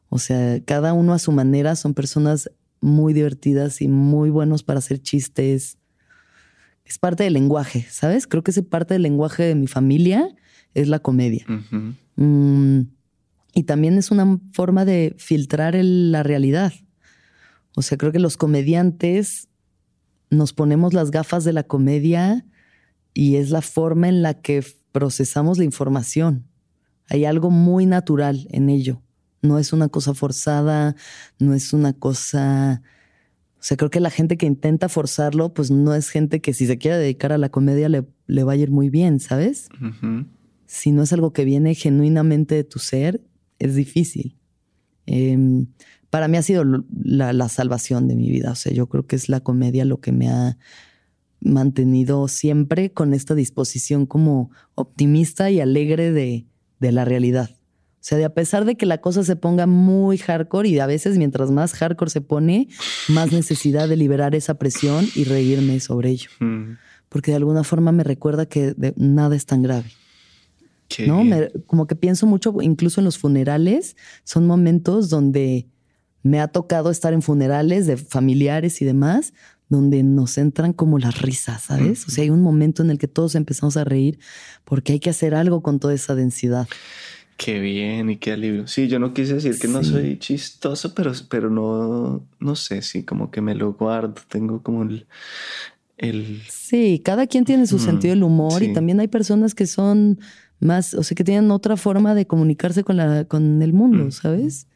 [0.09, 2.49] O sea, cada uno a su manera son personas
[2.81, 5.79] muy divertidas y muy buenos para hacer chistes
[6.85, 8.27] es parte del lenguaje, ¿sabes?
[8.27, 10.35] Creo que ese parte del lenguaje de mi familia
[10.75, 11.45] es la comedia.
[12.17, 12.81] Mm,
[13.55, 16.73] y también es una forma de filtrar la realidad.
[17.75, 19.49] O sea, creo que los comediantes
[20.31, 22.47] nos ponemos las gafas de la comedia
[23.15, 26.47] y es la forma en la que procesamos la información.
[27.09, 29.03] Hay algo muy natural en ello.
[29.43, 30.95] No es una cosa forzada,
[31.39, 32.83] no es una cosa
[33.63, 36.67] o sea, creo que la gente que intenta forzarlo, pues no es gente que si
[36.67, 39.69] se quiere dedicar a la comedia le, le va a ir muy bien, ¿sabes?
[40.73, 43.21] Si no es algo que viene genuinamente de tu ser,
[43.59, 44.39] es difícil.
[45.05, 45.67] Em,
[46.09, 48.53] para mí ha sido la, la, salvación de mi vida.
[48.53, 50.57] O sea, yo creo que es la comedia lo que me ha
[51.41, 56.47] mantenido siempre con esta disposición como optimista y alegre de,
[56.81, 57.51] de la realidad.
[57.53, 60.87] O sea, de a pesar de que la cosa se ponga muy hardcore y a
[60.87, 62.69] veces mientras más hardcore se pone,
[63.11, 66.31] más necesidad de liberar esa presión y reírme sobre ello.
[67.11, 69.93] Porque de alguna forma me recuerda que nada es tan grave.
[71.07, 71.23] ¿No?
[71.67, 75.67] como que pienso mucho, incluso en los funerales, son momentos donde
[76.23, 79.33] me ha tocado estar en funerales de familiares y demás,
[79.69, 82.07] donde nos entran como las risas, ¿sabes?
[82.07, 84.19] O sea, hay un momento en el que todos empezamos a reír
[84.65, 86.69] porque hay que hacer algo con toda esa densidad.
[87.39, 88.67] Qué bien y qué alivio.
[88.69, 93.03] Sí, yo no quise decir que no soy chistoso, pero, pero no, no sé, sí,
[93.03, 95.07] como que me lo guardo, tengo como el...
[95.97, 96.43] el...
[96.49, 100.21] Sí, cada quien tiene su sentido del humor y también hay personas que son
[100.63, 104.67] más, o sea, que tienen otra forma de comunicarse con, la, con el mundo, ¿sabes?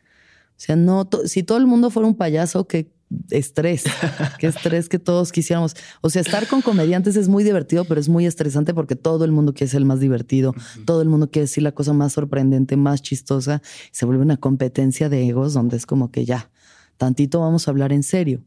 [0.51, 2.91] O sea, no, si todo el mundo fuera un payaso, que
[3.31, 3.85] estrés,
[4.39, 5.77] qué estrés que todos quisiéramos.
[6.01, 9.33] O sea, estar con comediantes es muy divertido, pero es muy estresante porque todo el
[9.33, 12.77] mundo quiere ser el más divertido, todo el mundo quiere decir la cosa más sorprendente,
[12.77, 13.63] más chistosa.
[13.93, 16.51] Se vuelve una competencia de egos donde es como que ya,
[16.97, 18.43] tantito vamos a hablar en serio.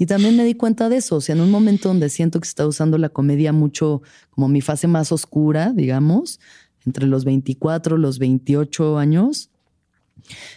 [0.00, 2.46] Y también me di cuenta de eso, o sea, en un momento donde siento que
[2.46, 6.38] se está usando la comedia mucho como mi fase más oscura, digamos,
[6.88, 9.50] entre los 24, los 28 años,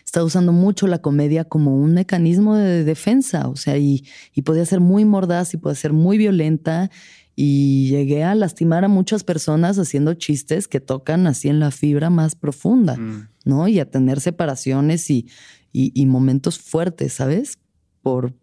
[0.05, 4.65] está usando mucho la comedia como un mecanismo de defensa, o sea, y, y podía
[4.65, 6.89] ser muy mordaz y puede ser muy violenta.
[7.35, 12.09] Y llegué a lastimar a muchas personas haciendo chistes que tocan así en la fibra
[12.09, 13.29] más profunda, mm.
[13.45, 13.67] ¿no?
[13.67, 15.27] Y a tener separaciones y,
[15.73, 17.57] y, momentos fuertes, ¿sabes?
[18.01, 18.33] Por,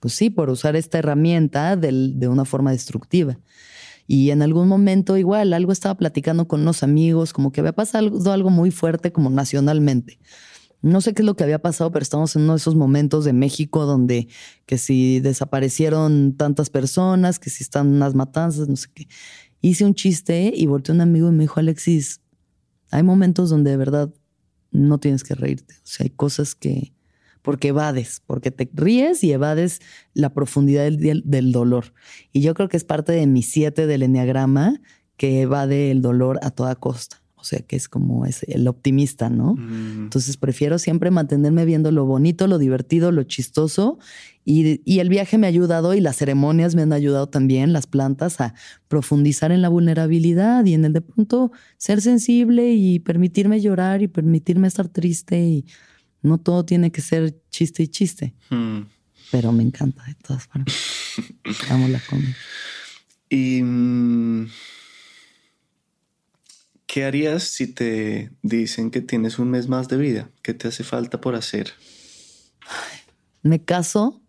[0.00, 3.38] pues sí, por usar esta herramienta de una forma destructiva.
[4.06, 8.32] Y en algún momento igual, algo estaba platicando con unos amigos, como que había pasado
[8.32, 10.18] algo muy fuerte como nacionalmente.
[10.82, 13.24] No sé qué es lo que había pasado, pero estamos en uno de esos momentos
[13.24, 14.28] de México donde
[14.66, 19.08] que si desaparecieron tantas personas, que si están unas matanzas, no sé qué.
[19.62, 22.20] Hice un chiste y volteé a un amigo y me dijo, Alexis,
[22.90, 24.12] hay momentos donde de verdad
[24.72, 25.74] no tienes que reírte.
[25.76, 26.93] O sea, hay cosas que,
[27.44, 29.82] porque evades, porque te ríes y evades
[30.14, 31.92] la profundidad del, dolor.
[32.32, 34.80] Y yo creo que es parte de mi siete del enneagrama
[35.18, 37.20] que evade el dolor a toda costa.
[37.34, 39.56] O O sea, que es como es el optimista, ¿no?
[39.56, 40.04] Mm.
[40.04, 43.98] Entonces prefiero siempre mantenerme viendo lo bonito, lo divertido, lo chistoso.
[44.46, 47.86] Y, y, el viaje me ha ayudado y las ceremonias me han ayudado también, las
[47.86, 48.54] plantas, a
[48.88, 54.08] profundizar en la vulnerabilidad y en el de pronto ser sensible y permitirme llorar y
[54.08, 55.38] permitirme estar triste.
[55.42, 55.66] Y
[56.24, 58.34] no todo tiene que ser chiste y chiste.
[58.50, 58.80] Mm.
[59.30, 60.74] Pero me encanta de todas formas.
[61.70, 62.34] Amo la comida.
[63.28, 63.62] Y.
[63.62, 64.48] mm,
[66.86, 70.30] ¿Qué harías si te dicen que tienes un mes más de vida?
[70.42, 71.72] ¿Qué te hace falta por hacer?
[73.42, 74.22] Me caso.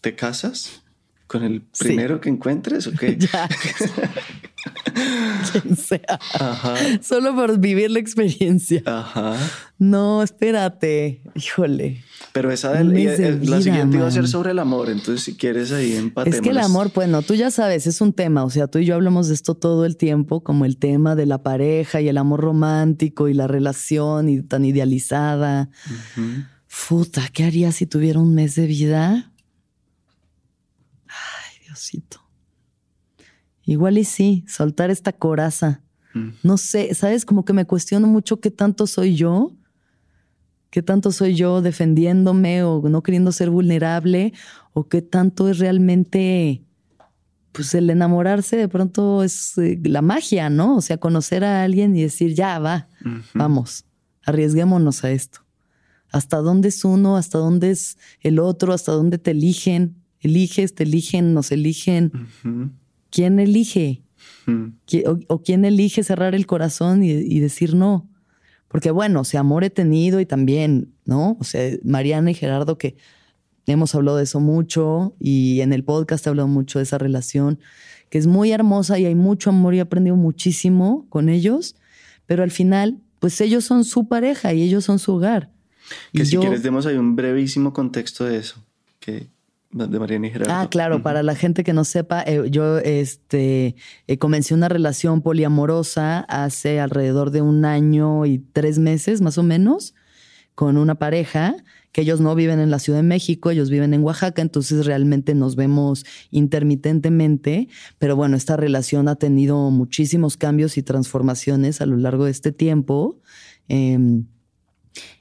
[0.00, 0.82] ¿Te casas
[1.30, 1.84] con el Sí.
[1.84, 3.16] primero que encuentres o qué?
[3.32, 3.48] Ya.
[5.52, 6.18] Quien sea.
[6.34, 8.82] Ajá, Solo por vivir la experiencia.
[8.84, 9.36] ajá.
[9.78, 11.22] No, espérate.
[11.34, 12.02] Híjole.
[12.32, 15.36] Pero esa del- de eh, la siguiente iba a ser sobre el amor, entonces si
[15.36, 16.36] quieres ahí empatemos.
[16.36, 18.44] Es que el amor, bueno, tú ya sabes, es un tema.
[18.44, 21.26] O sea, tú y yo hablamos de esto todo el tiempo, como el tema de
[21.26, 25.70] la pareja y el amor romántico y la relación y tan idealizada.
[26.88, 29.29] Puta, ¿qué haría si tuviera un mes de vida?
[31.70, 32.20] Diosito.
[33.64, 35.82] Igual y sí, soltar esta coraza.
[36.14, 36.30] Mm.
[36.42, 37.24] No sé, ¿sabes?
[37.24, 39.52] Como que me cuestiono mucho qué tanto soy yo,
[40.70, 44.32] qué tanto soy yo defendiéndome o no queriendo ser vulnerable,
[44.72, 46.64] o qué tanto es realmente,
[47.52, 50.76] pues el enamorarse de pronto es eh, la magia, ¿no?
[50.76, 52.88] O sea, conocer a alguien y decir, ya va,
[53.34, 53.84] vamos,
[54.24, 55.40] arriesguémonos a esto.
[56.10, 57.16] ¿Hasta dónde es uno?
[57.16, 58.72] ¿Hasta dónde es el otro?
[58.72, 59.99] ¿Hasta dónde te eligen?
[60.20, 60.74] ¿Eliges?
[60.74, 61.34] ¿Te eligen?
[61.34, 62.12] ¿Nos eligen?
[63.10, 64.02] ¿Quién elige?
[64.46, 64.64] Mm.
[64.86, 68.08] ¿Qui- o, o quién elige cerrar el corazón y, y decir no?
[68.68, 71.36] Porque bueno, o sea, amor he tenido y también, ¿no?
[71.40, 72.96] O sea, Mariana y Gerardo, que
[73.66, 77.58] hemos hablado de eso mucho y en el podcast he hablado mucho de esa relación,
[78.10, 81.76] que es muy hermosa y hay mucho amor y he aprendido muchísimo con ellos,
[82.26, 85.50] pero al final, pues ellos son su pareja y ellos son su hogar.
[86.12, 88.64] Que Y si yo- quieres demos ahí un brevísimo contexto de eso,
[89.00, 89.28] que
[89.72, 90.52] de Mariana y Gerardo.
[90.52, 95.22] Ah, claro, para la gente que no sepa, eh, yo este, eh, comencé una relación
[95.22, 99.94] poliamorosa hace alrededor de un año y tres meses, más o menos,
[100.54, 101.56] con una pareja
[101.92, 105.34] que ellos no viven en la Ciudad de México, ellos viven en Oaxaca, entonces realmente
[105.34, 107.68] nos vemos intermitentemente,
[107.98, 112.52] pero bueno, esta relación ha tenido muchísimos cambios y transformaciones a lo largo de este
[112.52, 113.18] tiempo,
[113.68, 114.26] em,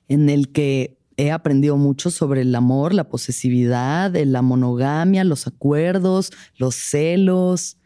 [0.08, 5.48] en el que he aprendido mucho sobre el amor, la posesividad, de la monogamia, los
[5.48, 7.78] acuerdos, los celos.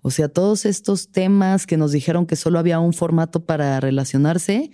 [0.00, 4.72] O sea, todos estos temas que nos dijeron que solo había un formato para relacionarse,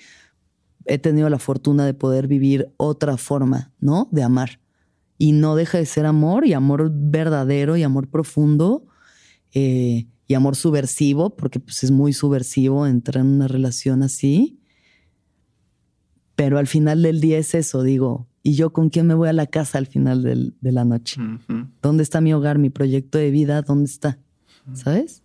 [0.87, 4.09] he tenido la fortuna de poder vivir otra forma, ¿no?
[4.13, 4.61] De amar.
[5.19, 8.87] Y no deja de ser amor y amor verdadero y amor profundo
[9.53, 14.60] eh, y amor subversivo, porque pues es muy subversivo entrar en una relación así.
[16.41, 19.35] Pero al final del día es eso, digo, ¿y yo con quién me voy a
[19.35, 21.21] la casa al final del- de la noche?
[21.83, 23.61] ¿Dónde está mi hogar, mi proyecto de vida?
[23.61, 24.19] ¿Dónde está?
[24.73, 25.23] ¿Sabes?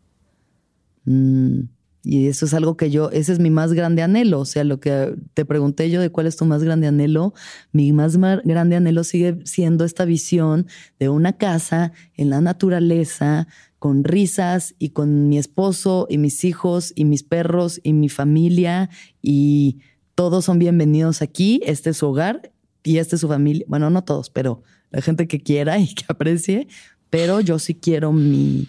[1.05, 1.59] Mm,
[2.03, 4.39] y eso es algo que yo, ese es mi más grande anhelo.
[4.41, 7.33] O sea, lo que te pregunté yo de cuál es tu más grande anhelo,
[7.71, 10.67] mi más mar- grande anhelo sigue siendo esta visión
[10.99, 13.47] de una casa en la naturaleza,
[13.79, 18.89] con risas y con mi esposo y mis hijos y mis perros y mi familia
[19.21, 19.79] y
[20.15, 21.59] todos son bienvenidos aquí.
[21.65, 22.51] Este es su hogar
[22.83, 23.65] y esta es su familia.
[23.67, 26.67] Bueno, no todos, pero la gente que quiera y que aprecie.
[27.09, 28.67] Pero yo sí quiero mi,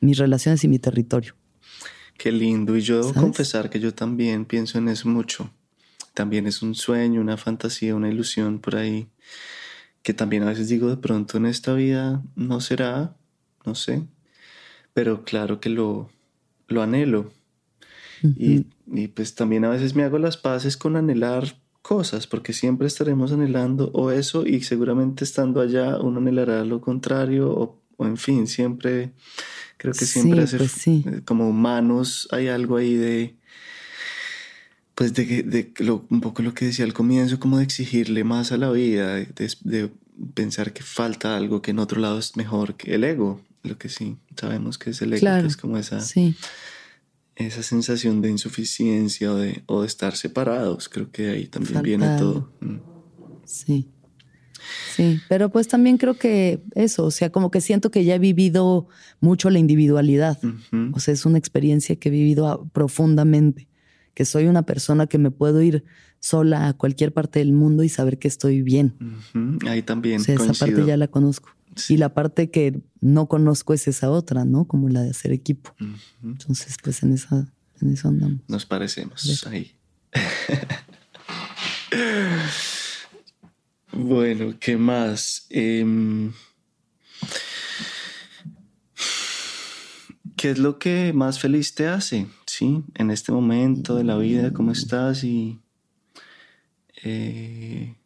[0.00, 1.34] mis relaciones y mi territorio.
[2.18, 2.76] Qué lindo.
[2.76, 3.22] Y yo debo ¿Sabes?
[3.22, 5.50] confesar que yo también pienso en eso mucho.
[6.12, 9.08] También es un sueño, una fantasía, una ilusión por ahí.
[10.02, 13.16] Que también a veces digo, de pronto en esta vida no será,
[13.64, 14.02] no sé.
[14.92, 16.10] Pero claro que lo,
[16.68, 17.32] lo anhelo.
[18.38, 22.86] Y, y pues también a veces me hago las paces con anhelar cosas, porque siempre
[22.86, 28.16] estaremos anhelando o eso y seguramente estando allá uno anhelará lo contrario o, o en
[28.16, 29.12] fin, siempre
[29.76, 31.04] creo que siempre Sí, hace pues sí.
[31.06, 33.34] eh, como humanos hay algo ahí de
[34.94, 38.22] pues de, que- de lo- un poco lo que decía al comienzo, como de exigirle
[38.24, 39.90] más a la vida, de, de- de
[40.34, 43.88] pensar que falta algo que en otro lado es mejor que el ego, lo que
[43.88, 46.36] sí sabemos que es el ego, Claro, que es como esa, Sí,
[47.36, 50.88] esa sensación de insuficiencia o de, o de estar separados.
[50.88, 52.50] Creo que ahí también viene todo.
[52.60, 52.76] Mm.
[53.44, 53.88] sí.
[54.94, 58.18] Sí, pero pues también creo que eso, o sea, como que siento que ya he
[58.18, 58.86] vivido
[59.20, 60.38] mucho la individualidad.
[60.94, 63.68] O sea, es una experiencia que he vivido a- profundamente,
[64.14, 65.84] que soy una persona que me puedo ir
[66.20, 68.94] sola a cualquier parte del mundo y saber que estoy bien.
[69.66, 71.50] Ahí también O sea, esa parte ya la conozco.
[71.76, 71.94] Sí.
[71.94, 74.66] Y la parte que no conozco es esa otra, ¿no?
[74.66, 75.74] Como la de hacer equipo.
[76.22, 78.40] Entonces, pues en esa, En eso andamos.
[78.48, 79.72] Nos parecemos ahí.
[83.92, 85.46] bueno, ¿qué más?
[85.50, 86.32] Em,
[90.36, 92.26] ¿Qué es lo que más feliz te hace?
[92.46, 95.24] Sí, en este momento de la vida, ¿cómo estás?
[95.24, 95.60] Y
[97.02, 97.96] eh,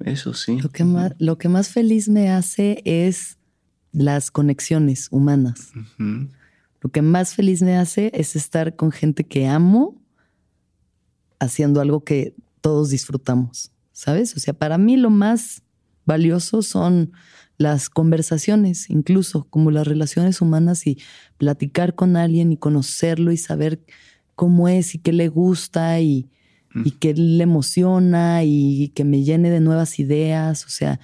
[0.00, 0.60] eso sí.
[0.60, 3.38] Lo que, más, lo que más feliz me hace es
[3.92, 5.72] las conexiones humanas.
[6.80, 10.00] Lo que más feliz me hace es estar con gente que amo
[11.40, 14.36] haciendo algo que todos disfrutamos, ¿sabes?
[14.36, 15.62] O sea, para mí lo más
[16.04, 17.12] valioso son
[17.56, 20.98] las conversaciones, incluso como las relaciones humanas y
[21.38, 23.80] platicar con alguien y conocerlo y saber
[24.36, 26.28] cómo es y qué le gusta y,
[26.74, 31.00] y qué le emociona y que me llene de nuevas ideas, o sea,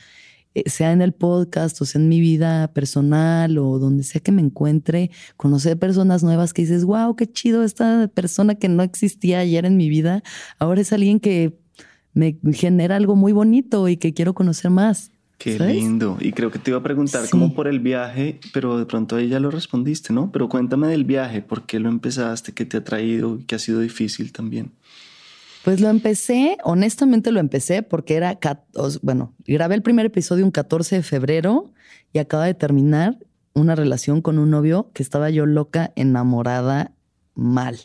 [0.54, 4.30] eh, sea en el podcast o sea en mi vida personal o donde sea que
[4.30, 9.40] me encuentre, conocer personas nuevas que dices, wow, qué chido esta persona que no existía
[9.40, 10.22] ayer en mi vida,
[10.58, 11.58] ahora es alguien que
[12.12, 15.10] me genera algo muy bonito y que quiero conocer más.
[15.38, 16.16] Qué lindo.
[16.20, 19.28] Y creo que te iba a preguntar como por el viaje, pero de pronto ahí
[19.28, 20.30] ya lo respondiste, ¿no?
[20.32, 22.52] Pero cuéntame del viaje, ¿por qué lo empezaste?
[22.52, 23.40] ¿Qué te ha traído?
[23.46, 24.70] ¿Qué ha sido difícil también?
[25.64, 28.38] Pues lo empecé, honestamente lo empecé porque era,
[29.00, 31.72] bueno, grabé el primer episodio un 14 de febrero
[32.12, 33.18] y acaba de terminar
[33.54, 36.92] una relación con un novio que estaba yo loca, enamorada,
[37.34, 37.78] mal.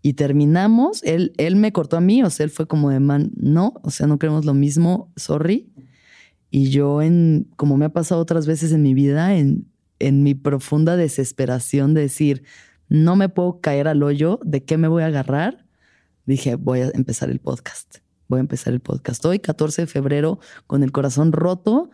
[0.00, 3.32] Y terminamos, él, él me cortó a mí, o sea, él fue como de man,
[3.34, 5.72] no, o sea, no queremos lo mismo, sorry.
[6.52, 9.66] Y yo, en, como me ha pasado otras veces en mi vida, en,
[9.98, 12.44] en mi profunda desesperación de decir,
[12.88, 15.63] no me puedo caer al hoyo, ¿de qué me voy a agarrar?
[16.26, 17.98] Dije, voy a empezar el podcast.
[18.28, 21.90] Voy a empezar el podcast hoy, 14 de febrero, con el corazón roto.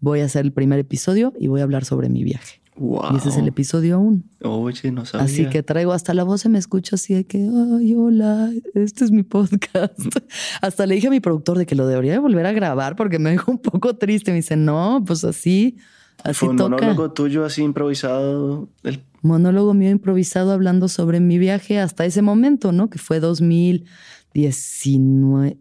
[0.00, 2.64] Voy a hacer el primer episodio y voy a hablar sobre mi viaje.
[2.76, 4.22] Y ese es el episodio 1.
[4.42, 5.26] Oye, no sabía.
[5.26, 9.04] Así que traigo hasta la voz, se me escucha así de que, ay, hola, este
[9.04, 9.96] es mi podcast.
[10.60, 13.20] hasta le dije a mi productor de que lo debería de volver a grabar porque
[13.20, 14.32] me dejó un poco triste.
[14.32, 15.76] Me dice, no, pues así,
[16.22, 18.68] así Fue un monólogo tuyo así improvisado.
[18.82, 22.90] El monólogo mío improvisado hablando sobre mi viaje hasta ese momento, ¿no?
[22.90, 25.58] Que fue 2019.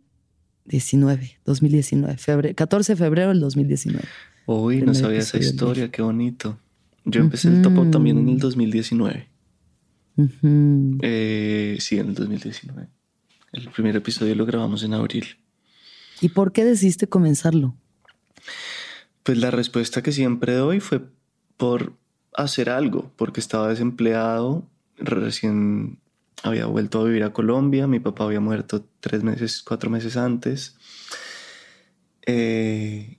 [0.66, 4.04] 19, 2019, febrero, 14 de febrero del 2019.
[4.46, 6.60] Uy, no sabía esa historia, qué bonito.
[7.06, 9.28] Yo empecé el topo también en el 2019.
[11.02, 12.88] Eh, sí, en el 2019.
[13.52, 15.26] El primer episodio lo grabamos en abril.
[16.22, 17.76] ¿Y por qué decidiste comenzarlo?
[19.24, 21.02] Pues la respuesta que siempre doy fue
[21.58, 21.94] por
[22.34, 24.68] hacer algo porque estaba desempleado,
[24.98, 26.00] recién
[26.44, 30.78] había vuelto a vivir a Colombia, mi papá había muerto tres meses, cuatro meses antes.
[32.26, 33.18] Eh,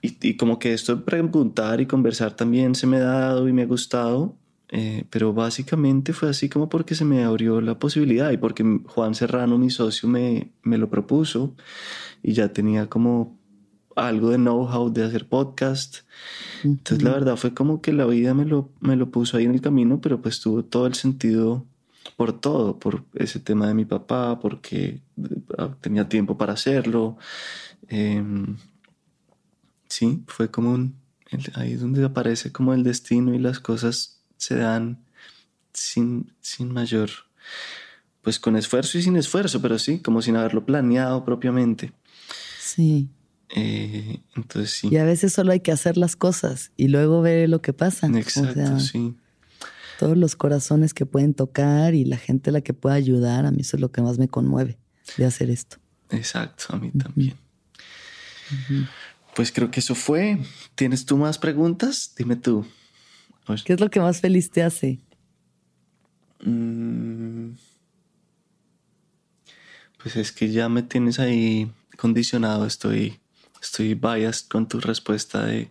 [0.00, 3.62] y, como que esto de preguntar y conversar también se me ha dado y me
[3.62, 4.36] ha gustado,
[4.68, 9.14] eh, pero básicamente fue así como porque se me abrió la posibilidad y porque Juan
[9.14, 11.54] Serrano, mi socio, me, me lo propuso
[12.22, 13.38] y ya tenía como
[13.96, 15.98] algo de know-how de hacer podcast.
[16.62, 19.54] Entonces la verdad fue como que la vida me lo, me lo puso ahí en
[19.54, 21.64] el camino, pero pues tuvo todo el sentido
[22.16, 25.00] por todo, por ese tema de mi papá, porque
[25.58, 27.16] ah, tenía tiempo para hacerlo.
[27.88, 28.56] Em,
[29.88, 30.96] sí, fue como un,
[31.54, 35.04] ahí es donde aparece como el destino y las cosas se dan
[35.72, 37.10] sin, sin mayor,
[38.22, 41.92] pues con esfuerzo y sin esfuerzo, pero sí, como sin haberlo planeado propiamente.
[42.60, 43.08] Sí.
[43.50, 44.88] Eh, entonces sí.
[44.90, 48.06] Y a veces solo hay que hacer las cosas y luego ver lo que pasa.
[48.06, 49.14] Exacto, sí.
[49.98, 53.50] Todos los corazones que pueden tocar y la gente a la que pueda ayudar, a
[53.50, 54.78] mí eso es lo que más me conmueve
[55.16, 55.76] de hacer esto.
[56.10, 57.36] Exacto, a mí también.
[59.34, 60.38] Pues creo que eso fue.
[60.74, 62.12] ¿Tienes tú más preguntas?
[62.16, 62.66] Dime tú.
[63.64, 65.00] ¿Qué es lo que más feliz te hace?
[66.44, 67.52] Mm.
[70.02, 73.20] Pues es que ya me tienes ahí condicionado, estoy
[73.64, 75.70] estoy biased con tu respuesta de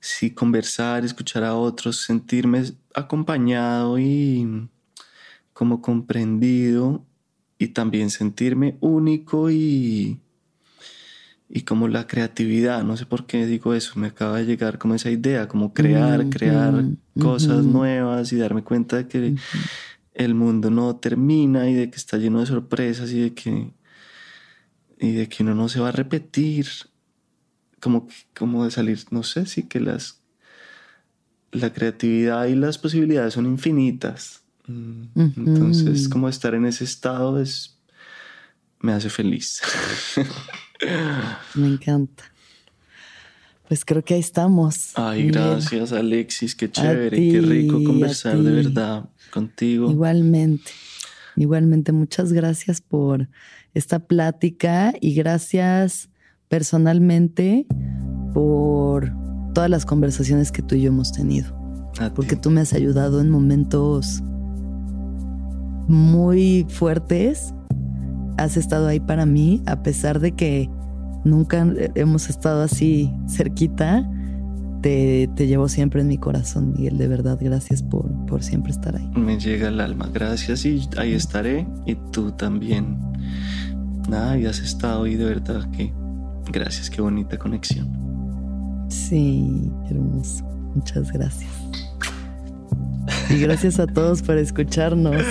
[0.00, 2.62] sí conversar, escuchar a otros, sentirme
[2.94, 4.68] acompañado y
[5.52, 7.04] como comprendido
[7.58, 10.20] y también sentirme único y,
[11.48, 14.94] y como la creatividad, no sé por qué digo eso, me acaba de llegar como
[14.94, 16.84] esa idea, como crear, crear
[17.18, 19.36] cosas nuevas y darme cuenta de que
[20.14, 23.72] el mundo no termina y de que está lleno de sorpresas y de que
[25.04, 26.66] y de que uno no se va a repetir,
[27.80, 30.22] como, como de salir, no sé, sí que las,
[31.52, 34.42] la creatividad y las posibilidades son infinitas.
[34.66, 37.78] Entonces, como estar en ese estado es,
[38.80, 39.60] me hace feliz.
[41.54, 42.24] me encanta.
[43.68, 44.92] pues creo que ahí estamos.
[44.94, 49.90] Ay, gracias Alexis, qué chévere, qué rico conversar de verdad contigo.
[49.90, 50.72] Igualmente,
[51.36, 53.28] igualmente, muchas gracias por
[53.74, 56.08] esta plática y gracias
[56.48, 57.66] personalmente
[58.32, 59.12] por
[59.54, 61.54] todas las conversaciones que tú y yo hemos tenido.
[62.14, 64.22] Porque tú me has ayudado en momentos
[65.86, 67.54] muy fuertes.
[68.36, 70.68] Has estado ahí para mí, a pesar de que
[71.24, 74.10] nunca hemos estado así cerquita.
[74.82, 76.98] Te, llevo siempre en mi corazón, Miguel.
[76.98, 79.08] De verdad, gracias por, por siempre estar ahí.
[79.16, 80.10] Me llega el alma.
[80.12, 81.66] Gracias y ahí estaré.
[81.86, 82.98] Y tú también.
[84.08, 85.92] Nada, y has estado ahí de verdad que
[86.50, 87.88] gracias, qué bonita conexión.
[88.88, 90.44] Sí, hermoso.
[90.74, 91.50] Muchas gracias.
[93.30, 95.16] Y gracias a todos por escucharnos.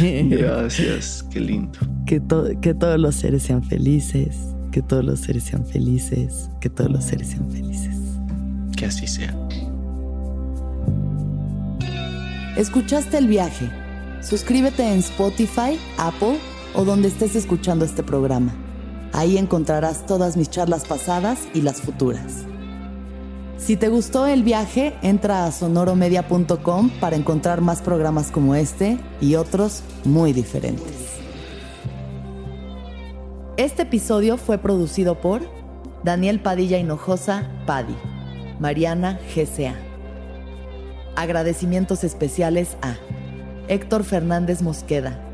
[0.00, 1.78] Gracias, qué lindo.
[2.06, 2.22] Que,
[2.60, 4.36] que todos los seres sean felices,
[4.72, 7.96] que todos los seres sean felices, que todos los seres sean felices.
[8.76, 9.34] Que así sea.
[12.56, 13.70] ¿Escuchaste el viaje?
[14.20, 16.38] Suscríbete en Spotify, Apple
[16.76, 18.54] o donde estés escuchando este programa.
[19.12, 22.44] Ahí encontrarás todas mis charlas pasadas y las futuras.
[23.56, 29.36] Si te gustó el viaje, entra a sonoromedia.com para encontrar más programas como este y
[29.36, 31.16] otros muy diferentes.
[33.56, 35.40] Este episodio fue producido por
[36.04, 37.96] Daniel Padilla Hinojosa, Padi,
[38.60, 39.74] Mariana GCA.
[41.16, 42.96] Agradecimientos especiales a
[43.68, 45.25] Héctor Fernández Mosqueda,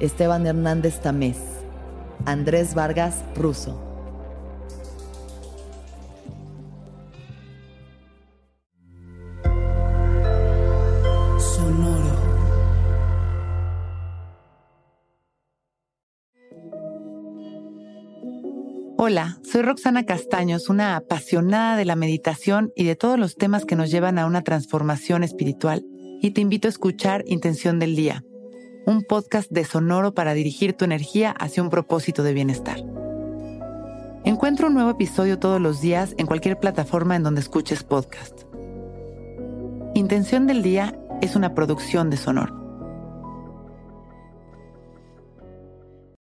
[0.00, 1.38] Esteban Hernández Tamés,
[2.24, 3.86] Andrés Vargas Russo.
[19.02, 23.74] Hola, soy Roxana Castaños, una apasionada de la meditación y de todos los temas que
[23.74, 25.84] nos llevan a una transformación espiritual,
[26.22, 28.24] y te invito a escuchar Intención del Día,
[28.86, 32.82] un podcast de Sonoro para dirigir tu energía hacia un propósito de bienestar.
[34.24, 38.42] Encuentro un nuevo episodio todos los días en cualquier plataforma en donde escuches podcast.
[39.94, 42.59] Intención del Día es una producción de Sonoro.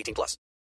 [0.00, 0.36] 18 plus.